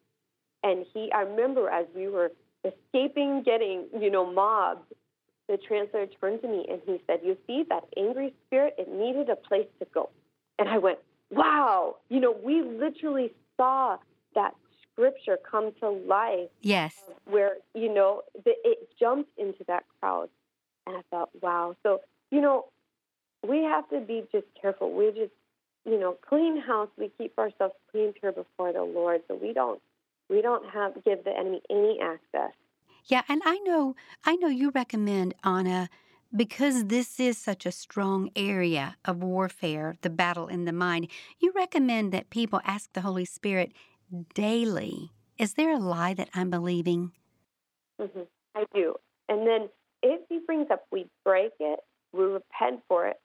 [0.64, 2.32] And he, I remember as we were
[2.64, 4.94] escaping getting, you know, mobbed,
[5.48, 9.30] the translator turned to me and he said, You see, that angry spirit, it needed
[9.30, 10.10] a place to go.
[10.58, 11.00] And I went,
[11.32, 13.98] Wow, you know, we literally saw
[14.36, 14.56] that
[14.96, 16.50] scripture come to life.
[16.62, 16.96] Yes.
[17.26, 20.30] Where, you know, the, it jumped into that crowd.
[20.88, 21.76] And I thought, wow.
[21.84, 22.00] So,
[22.32, 22.66] you know,
[23.48, 24.94] we have to be just careful.
[24.94, 25.34] We just,
[25.86, 26.90] you know, clean house.
[26.98, 29.82] We keep ourselves clean, pure before the Lord, so we don't,
[30.30, 32.54] we don't have give the enemy any access.
[33.06, 35.90] Yeah, and I know, I know you recommend Anna
[36.36, 41.08] because this is such a strong area of warfare, the battle in the mind.
[41.40, 43.72] You recommend that people ask the Holy Spirit
[44.34, 45.12] daily.
[45.38, 47.12] Is there a lie that I'm believing?
[48.00, 48.22] Mm-hmm.
[48.56, 48.96] I do.
[49.28, 49.70] And then
[50.02, 51.80] if he brings up, we break it,
[52.14, 53.18] we repent for it,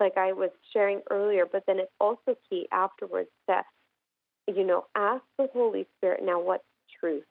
[0.00, 3.64] like I was sharing earlier, but then it's also key afterwards that,
[4.46, 6.64] you know, ask the Holy Spirit now what's
[7.00, 7.24] truth.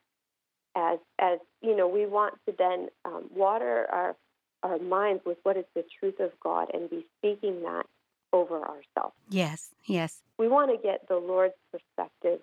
[0.76, 4.16] As, as you know, we want to then um, water our,
[4.64, 7.86] our minds with what is the truth of God and be speaking that
[8.34, 9.16] over ourselves.
[9.30, 10.22] Yes, yes.
[10.38, 12.40] We want to get the Lord's perspective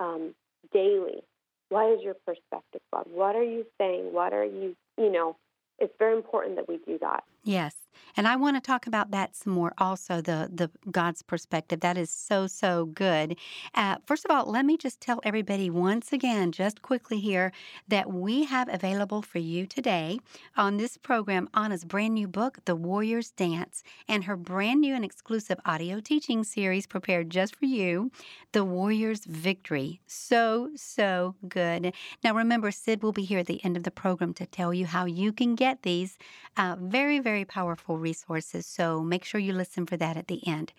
[0.00, 0.34] um,
[0.72, 1.22] daily.
[1.68, 3.06] What is your perspective, God?
[3.12, 4.12] What are you saying?
[4.12, 5.36] What are you, you know,
[5.78, 7.24] it's very important that we do that.
[7.42, 7.74] Yes.
[8.16, 11.80] And I want to talk about that some more also, the, the God's perspective.
[11.80, 13.36] That is so, so good.
[13.74, 17.52] Uh, first of all, let me just tell everybody once again, just quickly here,
[17.88, 20.18] that we have available for you today
[20.56, 25.04] on this program Anna's brand new book, The Warrior's Dance, and her brand new and
[25.04, 28.10] exclusive audio teaching series prepared just for you,
[28.52, 30.00] The Warrior's Victory.
[30.06, 31.92] So, so good.
[32.22, 34.86] Now, remember, Sid will be here at the end of the program to tell you
[34.86, 36.18] how you can get these
[36.56, 38.66] uh, very, very powerful resources.
[38.66, 40.72] So make sure you listen for that at the end.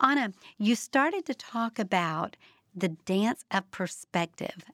[0.00, 2.36] Anna, you started to talk about
[2.74, 4.64] the dance of perspective.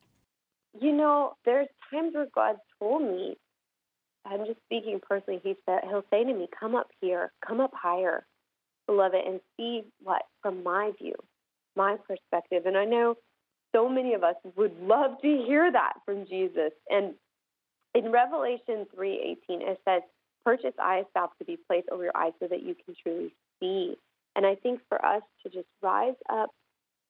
[0.79, 3.37] You know, there's times where God told me,
[4.25, 7.73] I'm just speaking personally, he said he'll say to me, Come up here, come up
[7.75, 8.27] higher,
[8.87, 11.15] beloved, and see what from my view,
[11.77, 12.67] my perspective.
[12.67, 13.15] And I know
[13.75, 16.73] so many of us would love to hear that from Jesus.
[16.91, 17.15] And
[17.95, 20.03] in Revelation 3:18 it says,
[20.47, 23.97] purchase eye salve to be placed over your eyes so that you can truly see.
[24.37, 26.51] And I think for us to just rise up,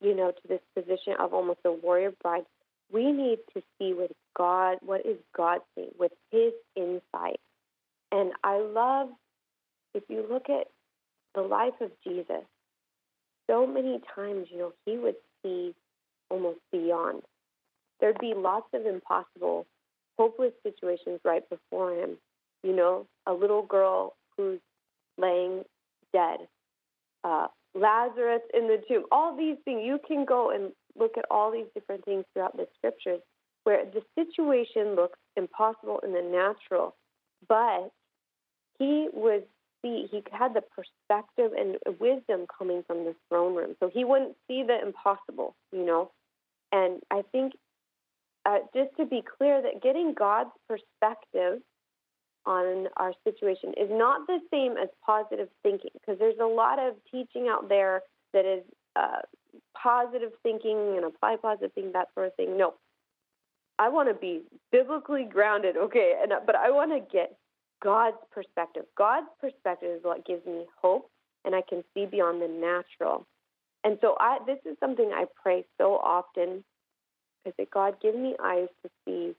[0.00, 2.44] you know, to this position of almost a warrior bride,
[2.90, 7.40] we need to see with God what is God seeing with His insight.
[8.10, 9.10] And I love
[9.92, 10.68] if you look at
[11.34, 12.44] the life of Jesus,
[13.50, 15.74] so many times, you know, he would see
[16.30, 17.22] almost beyond.
[18.00, 19.66] There'd be lots of impossible,
[20.18, 22.16] hopeless situations right before him
[22.62, 24.60] you know, a little girl who's
[25.18, 25.64] laying
[26.12, 26.40] dead,
[27.24, 29.82] uh, Lazarus in the tomb, all these things.
[29.84, 33.20] You can go and look at all these different things throughout the scriptures
[33.64, 36.94] where the situation looks impossible in the natural,
[37.48, 37.90] but
[38.78, 39.42] he was
[39.82, 44.36] see he had the perspective and wisdom coming from the throne room, so he wouldn't
[44.48, 46.10] see the impossible, you know.
[46.72, 47.54] And I think
[48.46, 51.60] uh, just to be clear that getting God's perspective
[52.46, 56.94] on our situation is not the same as positive thinking because there's a lot of
[57.10, 58.62] teaching out there that is
[58.94, 59.20] uh,
[59.80, 62.56] positive thinking and apply positive thinking, that sort of thing.
[62.56, 62.74] No,
[63.78, 64.42] I want to be
[64.72, 67.36] biblically grounded, okay, and but I want to get
[67.82, 68.84] God's perspective.
[68.96, 71.10] God's perspective is what gives me hope,
[71.44, 73.26] and I can see beyond the natural.
[73.84, 76.64] And so I, this is something I pray so often.
[77.46, 79.34] I say, God, give me eyes to see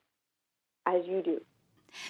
[0.86, 1.42] as you do.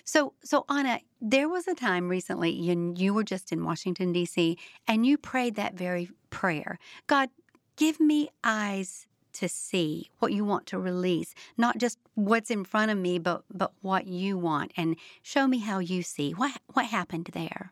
[0.04, 4.58] So, so Anna, there was a time recently you, you were just in Washington D.C.
[4.88, 6.80] and you prayed that very prayer.
[7.08, 7.30] God,
[7.76, 12.90] give me eyes to see what you want to release, not just what's in front
[12.90, 16.32] of me, but but what you want, and show me how you see.
[16.32, 17.72] What what happened there?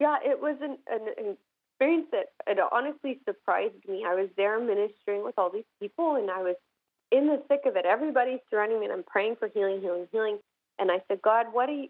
[0.00, 1.36] Yeah, it was an, an
[1.78, 4.04] experience that it honestly surprised me.
[4.06, 6.56] I was there ministering with all these people, and I was
[7.10, 7.84] in the thick of it.
[7.84, 10.38] Everybody's surrounding me, and I'm praying for healing, healing, healing.
[10.78, 11.88] And I said, God, what are you,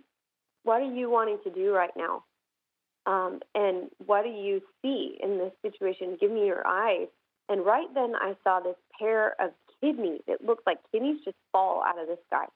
[0.65, 2.25] what are you wanting to do right now?
[3.07, 6.17] Um, and what do you see in this situation?
[6.21, 7.09] Give me your eyes.
[7.49, 10.21] And right then, I saw this pair of kidneys.
[10.27, 12.47] It looked like kidneys just fall out of the sky.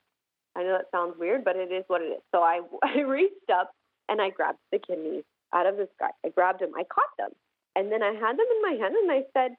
[0.55, 2.23] I know that sounds weird, but it is what it is.
[2.33, 3.73] So I, I reached up
[4.09, 6.11] and I grabbed the kidneys out of the sky.
[6.25, 7.31] I grabbed them, I caught them,
[7.75, 9.57] and then I had them in my hand and I said,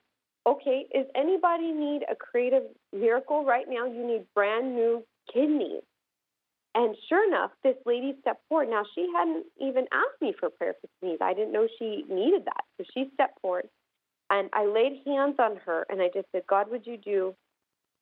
[0.47, 2.63] Okay, is anybody need a creative
[2.93, 3.85] miracle right now?
[3.85, 5.83] You need brand new kidneys.
[6.77, 8.69] And sure enough, this lady stepped forward.
[8.69, 11.17] Now, she hadn't even asked me for prayer for kidneys.
[11.21, 12.65] I didn't know she needed that.
[12.77, 13.67] So she stepped forward,
[14.29, 17.33] and I laid hands on her, and I just said, God, would you do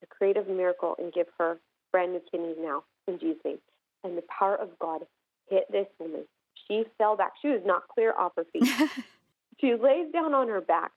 [0.03, 1.57] a creative miracle and give her
[1.93, 3.59] brand new kidneys now in Jesus' name?
[4.03, 5.03] And the power of God
[5.49, 6.25] hit this woman.
[6.67, 7.31] She fell back.
[7.41, 8.67] She was not clear off her feet.
[9.61, 10.91] she laid down on her back,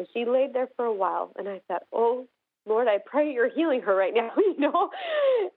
[0.00, 1.30] and she laid there for a while.
[1.38, 2.26] And I thought, oh
[2.66, 4.90] Lord, I pray you're healing her right now, you know?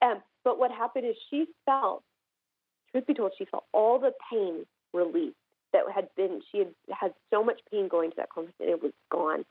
[0.02, 2.04] Um, but what happened is she felt,
[2.92, 5.36] truth be told, she felt all the pain released
[5.74, 8.82] that had been, she had had so much pain going to that conference and it
[8.82, 9.44] was gone.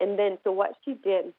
[0.00, 1.32] And then, so what she did,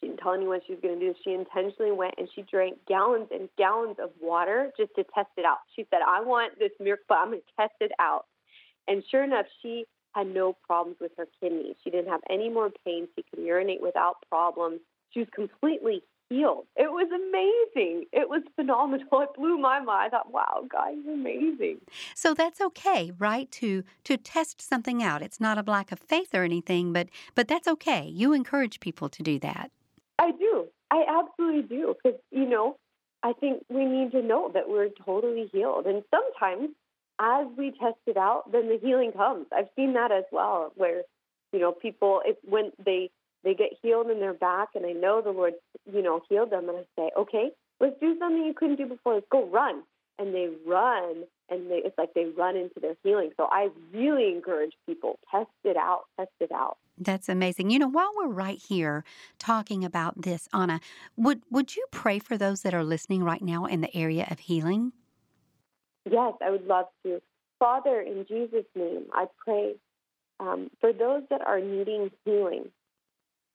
[0.00, 1.22] she didn't tell anyone she was going to do this.
[1.24, 5.44] She intentionally went and she drank gallons and gallons of water just to test it
[5.44, 5.58] out.
[5.76, 8.24] She said, I want this miracle, I'm going to test it out.
[8.88, 11.76] And sure enough, she had no problems with her kidneys.
[11.82, 13.08] She didn't have any more pain.
[13.16, 14.80] She could urinate without problems.
[15.10, 16.66] She was completely healed.
[16.76, 18.06] It was amazing.
[18.12, 19.06] It was phenomenal.
[19.22, 20.06] It blew my mind.
[20.14, 21.80] I thought, wow, is amazing.
[22.14, 23.50] So that's okay, right?
[23.52, 25.22] To to test something out.
[25.22, 28.06] It's not a lack of faith or anything, but but that's okay.
[28.06, 29.70] You encourage people to do that.
[30.18, 30.66] I do.
[30.90, 31.94] I absolutely do.
[32.02, 32.76] Because, you know,
[33.22, 35.86] I think we need to know that we're totally healed.
[35.86, 36.70] And sometimes
[37.20, 39.46] as we test it out, then the healing comes.
[39.56, 41.02] I've seen that as well, where,
[41.52, 43.10] you know, people, if, when they,
[43.44, 45.54] they get healed in their back and I know the Lord,
[45.92, 47.50] you know, healed them and I say, okay,
[47.80, 49.14] let's do something you couldn't do before.
[49.14, 49.82] Let's go run.
[50.18, 53.30] And they run and they, it's like they run into their healing.
[53.36, 56.76] So I really encourage people, test it out, test it out.
[56.98, 57.70] That's amazing.
[57.70, 59.04] You know, while we're right here
[59.38, 60.80] talking about this, Anna,
[61.16, 64.40] would would you pray for those that are listening right now in the area of
[64.40, 64.92] healing?
[66.10, 67.20] Yes, I would love to.
[67.58, 69.74] Father, in Jesus' name, I pray
[70.40, 72.64] um, for those that are needing healing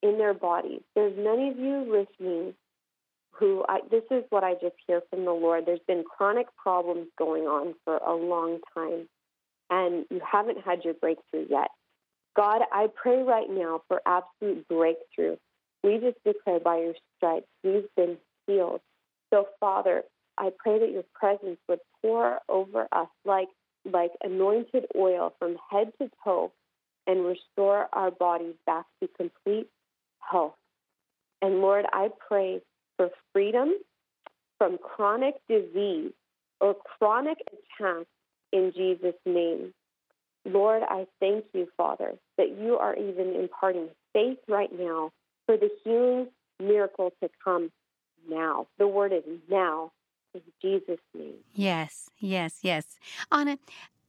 [0.01, 0.81] in their bodies.
[0.95, 2.53] There's many of you listening
[3.31, 5.65] who I, this is what I just hear from the Lord.
[5.65, 9.07] There's been chronic problems going on for a long time,
[9.69, 11.69] and you haven't had your breakthrough yet.
[12.35, 15.37] God, I pray right now for absolute breakthrough.
[15.83, 18.81] We just declare by your stripes we've been healed.
[19.33, 20.03] So, Father,
[20.37, 23.49] I pray that your presence would pour over us like,
[23.91, 26.51] like anointed oil from head to toe
[27.05, 29.67] and restore our bodies back to complete
[30.19, 30.55] health.
[31.41, 32.61] And Lord, I pray
[32.97, 33.73] for freedom
[34.57, 36.11] from chronic disease
[36.59, 38.05] or chronic attack
[38.51, 39.73] in Jesus' name.
[40.45, 45.11] Lord, I thank you, Father, that you are even imparting faith right now
[45.45, 46.27] for the healing
[46.59, 47.71] miracle to come
[48.29, 48.67] now.
[48.77, 49.91] The word is now
[50.45, 51.35] in Jesus' name.
[51.53, 52.99] Yes, yes, yes.
[53.31, 53.57] Anna,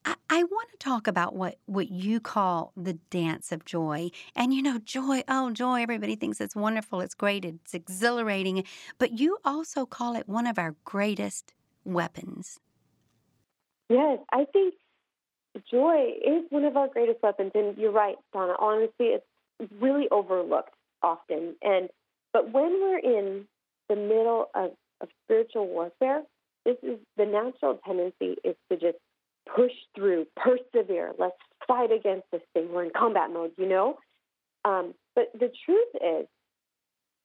[0.05, 4.11] I, I want to talk about what, what you call the dance of joy.
[4.35, 8.65] And you know, joy, oh, joy, everybody thinks it's wonderful, it's great, it's exhilarating.
[8.99, 11.55] But you also call it one of our greatest
[11.85, 12.61] weapons.
[13.89, 14.75] Yes, I think
[15.71, 17.53] joy is one of our greatest weapons.
[17.55, 18.55] And you're right, Donna.
[18.59, 19.27] Honestly, it's
[19.81, 21.57] really overlooked often.
[21.63, 21.89] And
[22.33, 23.47] but when we're in
[23.89, 26.23] the middle of, of spiritual warfare,
[26.65, 28.99] this is the natural tendency is to just
[29.55, 31.13] push through, persevere.
[31.19, 31.37] Let's
[31.67, 32.73] fight against this thing.
[32.73, 33.99] We're in combat mode, you know.
[34.65, 36.27] Um, but the truth is,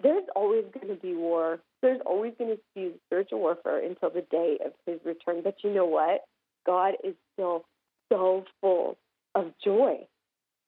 [0.02, 1.60] there's always going to be war.
[1.82, 5.42] There's always going to be spiritual warfare until the day of His return.
[5.44, 6.22] But you know what?
[6.66, 7.66] God is still
[8.12, 8.98] so full
[9.36, 10.08] of joy,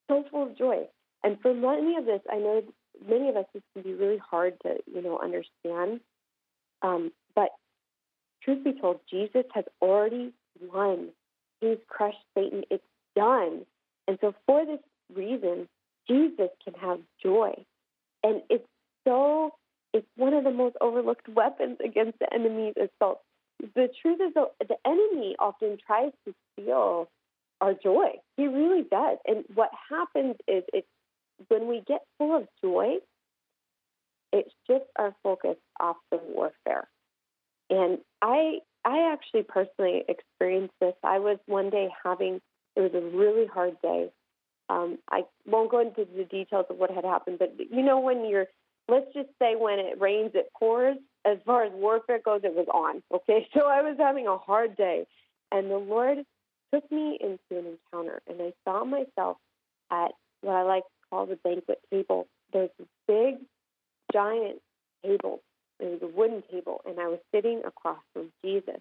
[0.09, 0.87] so full of joy.
[1.23, 2.63] And for many of this, I know
[3.07, 6.01] many of us this can be really hard to you know understand.
[6.85, 7.49] Um, but
[8.43, 11.09] truth be told, Jesus has already won.
[11.61, 12.63] He's crushed Satan.
[12.69, 12.83] It's
[13.15, 13.65] done.
[14.07, 14.79] And so for this
[15.15, 15.67] reason,
[16.07, 17.53] Jesus can have joy.
[18.23, 18.65] And it's
[19.07, 19.51] so
[19.93, 23.21] it's one of the most overlooked weapons against the enemy's assault.
[23.59, 27.09] The truth is, the, the enemy often tries to steal
[27.61, 28.09] our joy.
[28.35, 29.17] He really does.
[29.25, 30.87] And what happens is it's
[31.47, 32.95] when we get full of joy,
[34.35, 36.87] it shifts our focus off the warfare.
[37.69, 40.93] And I I actually personally experienced this.
[41.03, 42.41] I was one day having
[42.75, 44.09] it was a really hard day.
[44.67, 48.27] Um, I won't go into the details of what had happened, but you know when
[48.29, 48.47] you're
[48.89, 50.97] let's just say when it rains it pours.
[51.25, 53.01] As far as warfare goes, it was on.
[53.11, 55.07] Okay, so I was having a hard day,
[55.51, 56.19] and the Lord
[56.73, 59.37] took me into an encounter, and I saw myself
[59.91, 60.11] at
[60.41, 62.27] what I like to call the banquet table.
[62.53, 63.35] There's this big,
[64.13, 64.61] giant
[65.03, 65.41] table.
[65.79, 68.79] It was a wooden table, and I was sitting across from Jesus.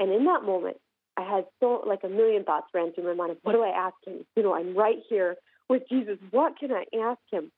[0.00, 0.78] And in that moment,
[1.16, 3.38] I had so like a million thoughts ran through my mind.
[3.42, 4.24] What do I ask him?
[4.36, 5.36] You know, I'm right here
[5.68, 6.18] with Jesus.
[6.30, 7.50] What can I ask him?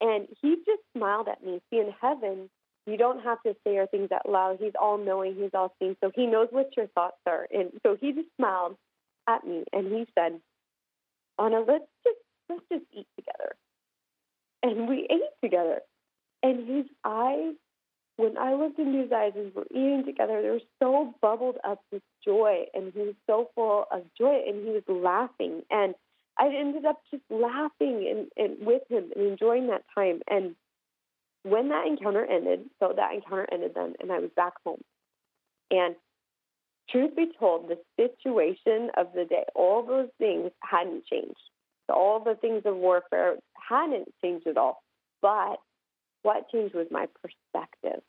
[0.00, 1.60] And he just smiled at me.
[1.70, 2.48] See, in heaven,
[2.86, 4.58] you don't have to say our things out loud.
[4.60, 5.96] He's all knowing, he's all seeing.
[6.02, 7.46] So he knows what your thoughts are.
[7.52, 8.76] And so he just smiled
[9.28, 10.40] at me and he said,
[11.38, 12.18] Anna, let's just
[12.48, 13.54] let's just eat together.
[14.62, 15.80] And we ate together.
[16.42, 17.54] And his eyes,
[18.16, 21.80] when I looked into his eyes as we're eating together, they were so bubbled up
[21.90, 22.64] with joy.
[22.74, 25.62] And he was so full of joy and he was laughing.
[25.70, 25.94] And
[26.38, 30.20] I ended up just laughing and, and with him and enjoying that time.
[30.28, 30.54] And
[31.42, 34.82] when that encounter ended, so that encounter ended then, and I was back home.
[35.70, 35.94] And
[36.90, 41.38] truth be told, the situation of the day, all those things hadn't changed.
[41.90, 43.36] All the things of warfare
[43.68, 44.82] hadn't changed at all.
[45.22, 45.56] But
[46.22, 48.02] what changed was my perspective.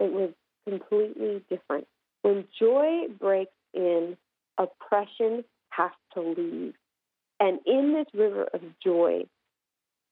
[0.00, 0.30] It was
[0.68, 1.86] completely different.
[2.22, 4.16] When joy breaks in,
[4.58, 6.74] oppression has to leave.
[7.40, 9.24] And in this river of joy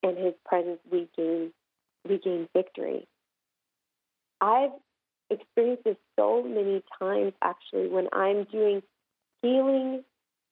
[0.03, 1.53] and his presence, we gain,
[2.09, 3.07] we gain victory.
[4.41, 4.71] I've
[5.29, 8.83] experienced this so many times actually when I'm doing
[9.43, 10.03] healing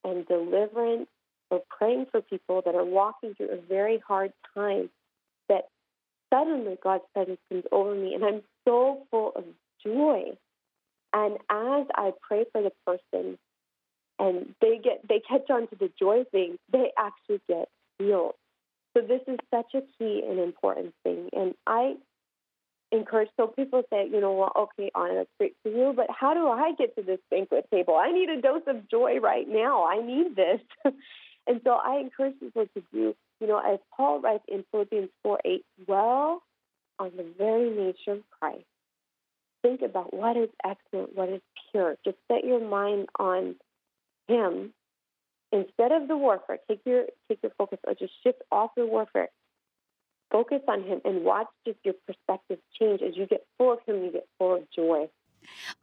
[0.05, 1.09] and deliverance
[1.51, 4.91] or praying for people that are walking through a very hard time
[5.49, 5.69] that
[6.33, 9.45] suddenly God's presence comes over me and I'm so full of
[9.85, 10.37] joy.
[11.13, 13.39] And as I pray for the person
[14.19, 17.69] and they get they catch on to the joy thing, they actually get
[17.99, 18.35] healed.
[18.95, 21.29] So this is such a key and important thing.
[21.33, 21.95] And I
[22.91, 26.35] encourage so people say, you know, well, okay, Anna, that's great for you, but how
[26.35, 27.97] do I get to this banquet table?
[27.97, 29.85] I need a dose of joy right now.
[29.87, 30.61] I need this.
[31.69, 35.67] so I encourage people to do, you know, as Paul writes in Philippians 4 8,
[35.85, 36.43] dwell
[36.99, 38.65] on the very nature of Christ.
[39.61, 41.97] Think about what is excellent, what is pure.
[42.07, 43.57] Just set your mind on
[44.29, 44.73] him
[45.53, 46.59] instead of the warfare.
[46.69, 49.29] Take your take your focus or just shift off the warfare.
[50.31, 53.03] Focus on him and watch just your perspective change.
[53.03, 55.11] As you get full of him, you get full of joy.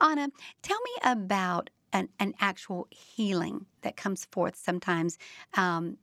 [0.02, 0.30] Anna,
[0.64, 5.18] tell me about an, an actual healing that comes forth sometimes
[5.56, 5.98] um,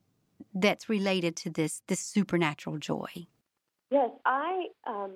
[0.54, 3.10] that's related to this this supernatural joy.
[3.90, 5.12] Yes, I um,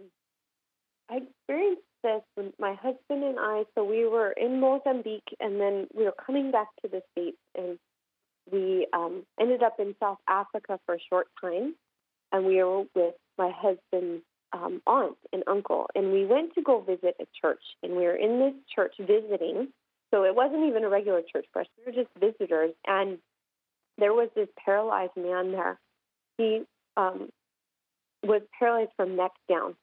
[1.08, 3.64] I experienced this when my husband and I.
[3.74, 7.78] So we were in Mozambique, and then we were coming back to the states, and
[8.52, 11.74] we um, ended up in South Africa for a short time,
[12.32, 16.80] and we were with my husband's um, aunt and uncle, and we went to go
[16.80, 19.68] visit a church, and we were in this church visiting.
[20.12, 23.18] So it wasn't even a regular church for we were just visitors, and
[23.98, 25.78] there was this paralyzed man there.
[26.38, 26.62] He
[26.96, 27.30] um,
[28.22, 29.74] was paralyzed from neck down,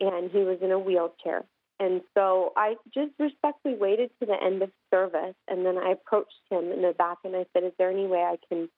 [0.00, 1.44] and he was in a wheelchair.
[1.80, 6.32] And so I just respectfully waited to the end of service, and then I approached
[6.50, 8.70] him in the back and I said, "Is there any way I can?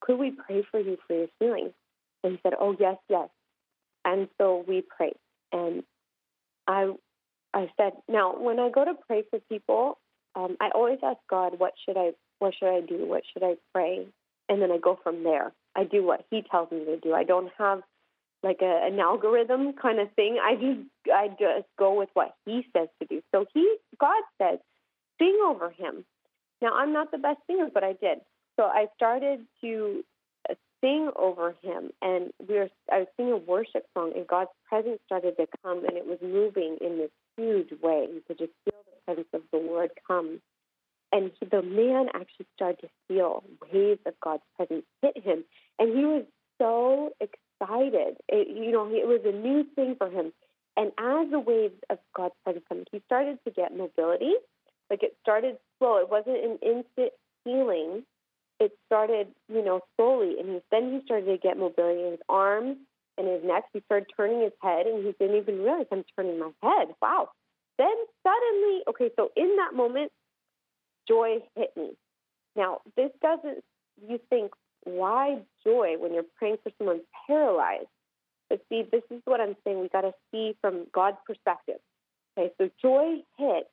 [0.00, 1.72] Could we pray for you for your healing?"
[2.22, 3.30] And he said, "Oh yes, yes."
[4.04, 5.16] And so we prayed,
[5.52, 5.82] and
[6.66, 6.92] I,
[7.54, 9.98] I said, "Now, when I go to pray for people,
[10.34, 13.06] um, I always ask God, what should I, what should I do?
[13.06, 14.06] What should I pray?"
[14.48, 15.52] And then I go from there.
[15.74, 17.14] I do what He tells me to do.
[17.14, 17.82] I don't have
[18.44, 20.38] like a, an algorithm kind of thing.
[20.40, 20.80] I just
[21.12, 23.22] I just go with what he says to do.
[23.32, 24.58] So he God says,
[25.18, 26.04] sing over him.
[26.60, 28.18] Now I'm not the best singer, but I did.
[28.56, 30.04] So I started to
[30.48, 34.50] uh, sing over him, and we were I was singing a worship song, and God's
[34.68, 38.06] presence started to come, and it was moving in this huge way.
[38.12, 40.40] You could just feel the presence of the Lord come.
[41.12, 45.44] And he, the man actually started to feel waves of God's presence hit him,
[45.78, 46.24] and he was
[46.58, 48.16] so excited excited.
[48.28, 50.32] It, you know, it was a new thing for him.
[50.76, 54.34] And as the waves of God's presence come, he started to get mobility.
[54.90, 55.98] Like it started slow.
[55.98, 57.12] It wasn't an instant
[57.44, 58.02] healing.
[58.60, 60.36] It started, you know, slowly.
[60.38, 62.76] And he, then he started to get mobility in his arms
[63.18, 63.64] and his neck.
[63.72, 66.88] He started turning his head, and he didn't even realize I'm turning my head.
[67.00, 67.30] Wow.
[67.78, 70.12] Then suddenly, okay, so in that moment,
[71.08, 71.92] joy hit me.
[72.56, 73.64] Now, this doesn't,
[74.08, 74.52] you think,
[74.84, 77.86] why joy when you're praying for someone paralyzed?
[78.48, 79.80] But see, this is what I'm saying.
[79.80, 81.78] We got to see from God's perspective.
[82.36, 83.68] Okay, so joy hit,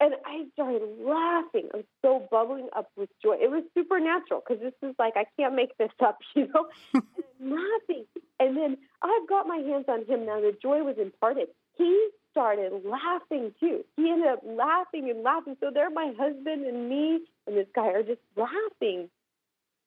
[0.00, 1.68] and I started laughing.
[1.74, 3.36] I was so bubbling up with joy.
[3.40, 6.66] It was supernatural because this is like I can't make this up, you know.
[6.94, 8.04] and laughing,
[8.40, 10.40] and then I've got my hands on him now.
[10.40, 11.48] The joy was imparted.
[11.76, 13.84] He started laughing too.
[13.96, 15.56] He ended up laughing and laughing.
[15.60, 19.08] So there, my husband and me and this guy are just laughing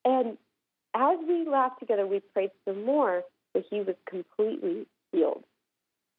[0.04, 0.38] and
[0.94, 5.44] as we laughed together, we prayed some more, but he was completely healed.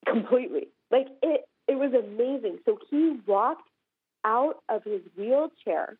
[0.05, 0.67] Completely.
[0.91, 2.59] Like it, it was amazing.
[2.65, 3.67] So he walked
[4.25, 5.97] out of his wheelchair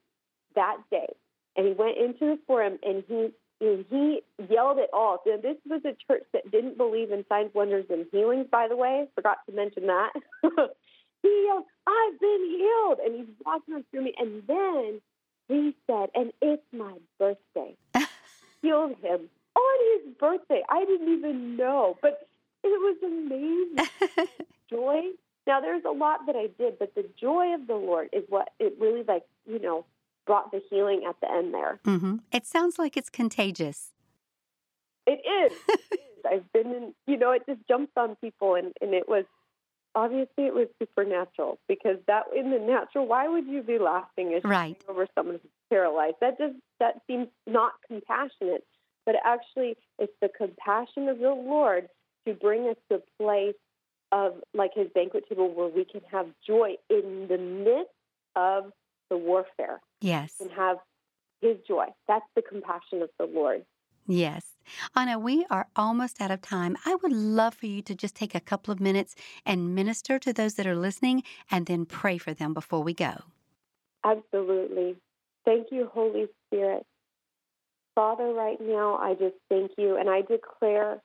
[0.55, 1.07] that day
[1.55, 3.29] and he went into the forum and he
[3.61, 5.19] and he yelled it all.
[5.23, 8.75] So this was a church that didn't believe in signs, wonders, and healings, by the
[8.75, 9.07] way.
[9.15, 10.11] Forgot to mention that.
[11.21, 12.99] he yelled, I've been healed.
[13.05, 14.13] And he's walking on through me.
[14.17, 15.01] And then
[15.47, 17.77] he said, and it's my birthday.
[18.61, 20.61] Healed him on his birthday.
[20.69, 22.27] I didn't even know, but
[22.63, 24.27] it was amazing.
[24.69, 25.03] joy.
[25.45, 28.49] Now, there's a lot that I did, but the joy of the Lord is what
[28.59, 29.85] it really, like, you know,
[30.25, 31.79] brought the healing at the end there.
[31.83, 32.17] Mm-hmm.
[32.31, 33.91] It sounds like it's contagious.
[35.05, 35.77] It is.
[36.25, 39.25] I've been in, you know, it just jumps on people, and and it was
[39.95, 44.81] obviously it was supernatural because that in the natural, why would you be laughing right.
[44.87, 46.15] over someone who's paralyzed?
[46.21, 48.65] That just that seems not compassionate,
[49.05, 51.89] but actually it's the compassion of the Lord
[52.25, 53.55] to bring us to a place
[54.13, 57.91] of like His banquet table where we can have joy in the midst
[58.37, 58.71] of
[59.09, 59.81] the warfare.
[59.99, 60.77] Yes, and have
[61.41, 61.87] His joy.
[62.07, 63.65] That's the compassion of the Lord.
[64.07, 64.45] Yes.
[64.95, 66.77] Anna, we are almost out of time.
[66.85, 70.33] I would love for you to just take a couple of minutes and minister to
[70.33, 73.15] those that are listening and then pray for them before we go.
[74.03, 74.97] Absolutely.
[75.45, 76.85] Thank you, Holy Spirit.
[77.95, 81.01] Father, right now, I just thank you and I declare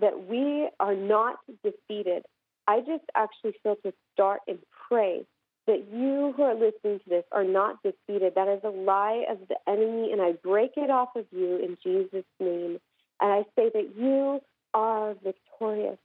[0.00, 2.24] that we are not defeated.
[2.66, 4.58] I just actually feel to start and
[4.88, 5.26] pray
[5.66, 8.34] that you who are listening to this are not defeated.
[8.34, 11.76] That is a lie of the enemy, and I break it off of you in
[11.82, 12.78] Jesus' name.
[13.20, 14.40] And I say that you
[14.74, 15.98] are victorious.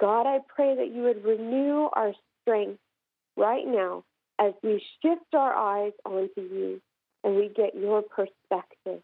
[0.00, 2.80] God, I pray that you would renew our strength
[3.36, 4.04] right now
[4.38, 6.80] as we shift our eyes onto you
[7.22, 9.00] and we get your perspective.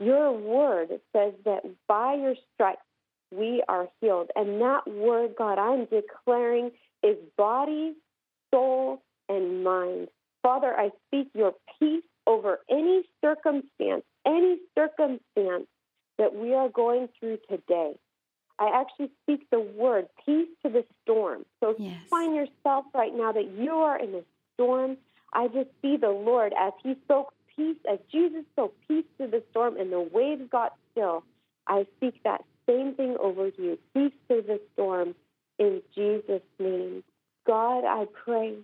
[0.00, 2.82] Your word says that by your stripes
[3.30, 4.30] we are healed.
[4.36, 6.70] And that word, God, I'm declaring
[7.02, 7.94] is body,
[8.52, 10.08] soul, and mind.
[10.42, 15.66] Father, I speak your peace over any circumstance, any circumstance
[16.18, 17.92] that we are going through today.
[18.58, 21.44] I actually speak the word peace to the storm.
[21.60, 21.92] So if yes.
[21.92, 24.22] you find yourself right now that you are in a
[24.54, 24.96] storm,
[25.32, 29.42] I just see the Lord as He spoke peace, as Jesus spoke peace to the
[29.50, 31.24] storm and the waves got still.
[31.66, 35.14] I speak that same thing over you peace to the storm
[35.58, 37.02] in Jesus' name.
[37.46, 38.56] God, I pray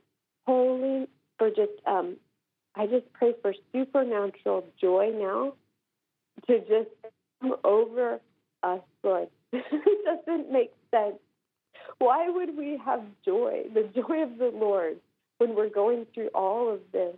[0.47, 1.07] holy
[1.39, 2.17] for just um,
[2.75, 5.55] I just pray for supernatural joy now
[6.47, 6.91] to just
[7.41, 8.21] come over
[8.63, 9.29] us, Lord.
[9.53, 11.17] it doesn't make sense.
[11.99, 14.99] Why would we have joy, the joy of the Lord,
[15.39, 17.17] when we're going through all of this?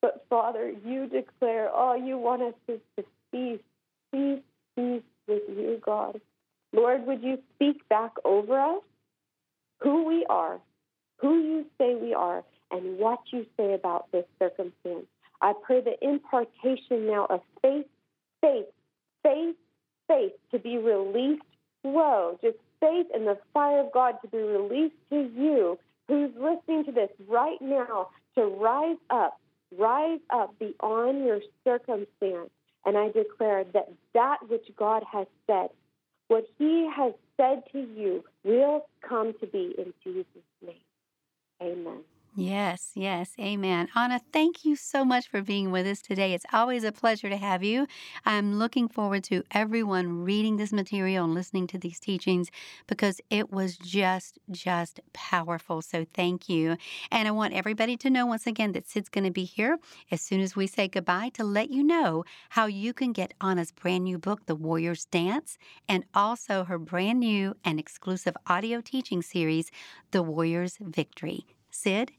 [0.00, 3.60] But Father, you declare, oh, you want us to, to peace,
[4.12, 4.42] peace,
[4.76, 6.20] peace with you, God.
[6.72, 8.82] Lord, would you speak back over us
[9.80, 10.58] who we are,
[11.18, 15.06] who you say we are, and what you say about this circumstance.
[15.40, 17.86] I pray the impartation now of faith,
[18.40, 18.66] faith,
[19.22, 19.54] faith,
[20.08, 21.42] faith to be released.
[21.82, 26.84] Whoa, just faith and the fire of God to be released to you who's listening
[26.86, 29.40] to this right now to rise up,
[29.76, 32.50] rise up beyond your circumstance.
[32.86, 35.68] And I declare that that which God has said,
[36.28, 40.26] what He has said to you, will come to be in Jesus'
[40.64, 40.76] name.
[41.60, 42.02] Amen.
[42.38, 43.88] Yes, yes, amen.
[43.96, 46.34] Anna, thank you so much for being with us today.
[46.34, 47.86] It's always a pleasure to have you.
[48.26, 52.50] I'm looking forward to everyone reading this material and listening to these teachings
[52.88, 55.80] because it was just, just powerful.
[55.80, 56.76] So thank you.
[57.10, 59.78] And I want everybody to know once again that Sid's going to be here
[60.10, 63.72] as soon as we say goodbye to let you know how you can get Anna's
[63.72, 65.56] brand new book, The Warrior's Dance,
[65.88, 69.70] and also her brand new and exclusive audio teaching series,
[70.10, 71.46] The Warrior's Victory.
[71.70, 72.12] Sid?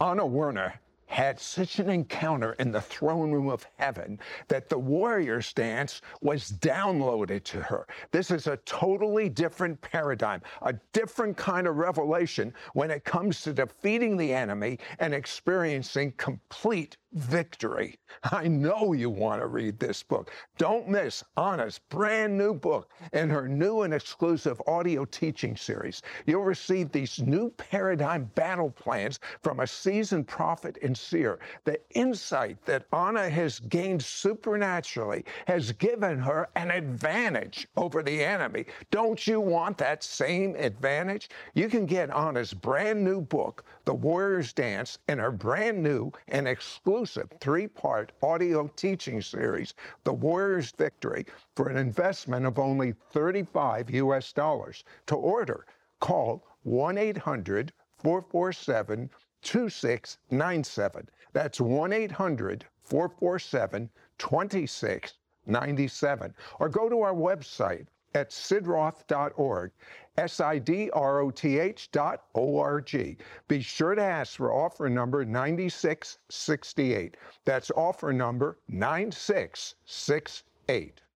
[0.00, 5.52] Anna Werner had such an encounter in the throne room of heaven that the warrior's
[5.54, 7.86] dance was downloaded to her.
[8.12, 13.52] This is a totally different paradigm, a different kind of revelation when it comes to
[13.54, 17.98] defeating the enemy and experiencing complete victory.
[18.32, 20.30] I know you want to read this book.
[20.58, 26.02] Don't miss Anna's brand new book and her new and exclusive audio teaching series.
[26.26, 31.38] You'll receive these new paradigm battle plans from a seasoned prophet and seer.
[31.64, 38.66] The insight that Anna has gained supernaturally has given her an advantage over the enemy.
[38.90, 41.30] Don't you want that same advantage?
[41.54, 46.46] You can get Anna's brand new book, The Warrior's Dance, and her brand new and
[46.46, 49.72] exclusive exclusive three part audio teaching series,
[50.02, 54.82] The Warrior's Victory, for an investment of only 35 US dollars.
[55.06, 55.64] To order,
[56.00, 57.72] call 1 800
[58.02, 59.08] 447
[59.42, 61.08] 2697.
[61.32, 66.34] That's 1 800 447 2697.
[66.58, 69.70] Or go to our website at sidroth.org,
[70.18, 73.16] S-I-D-R-O-T-H dot O-R-G.
[73.46, 77.16] Be sure to ask for offer number 9668.
[77.44, 81.00] That's offer number 9668.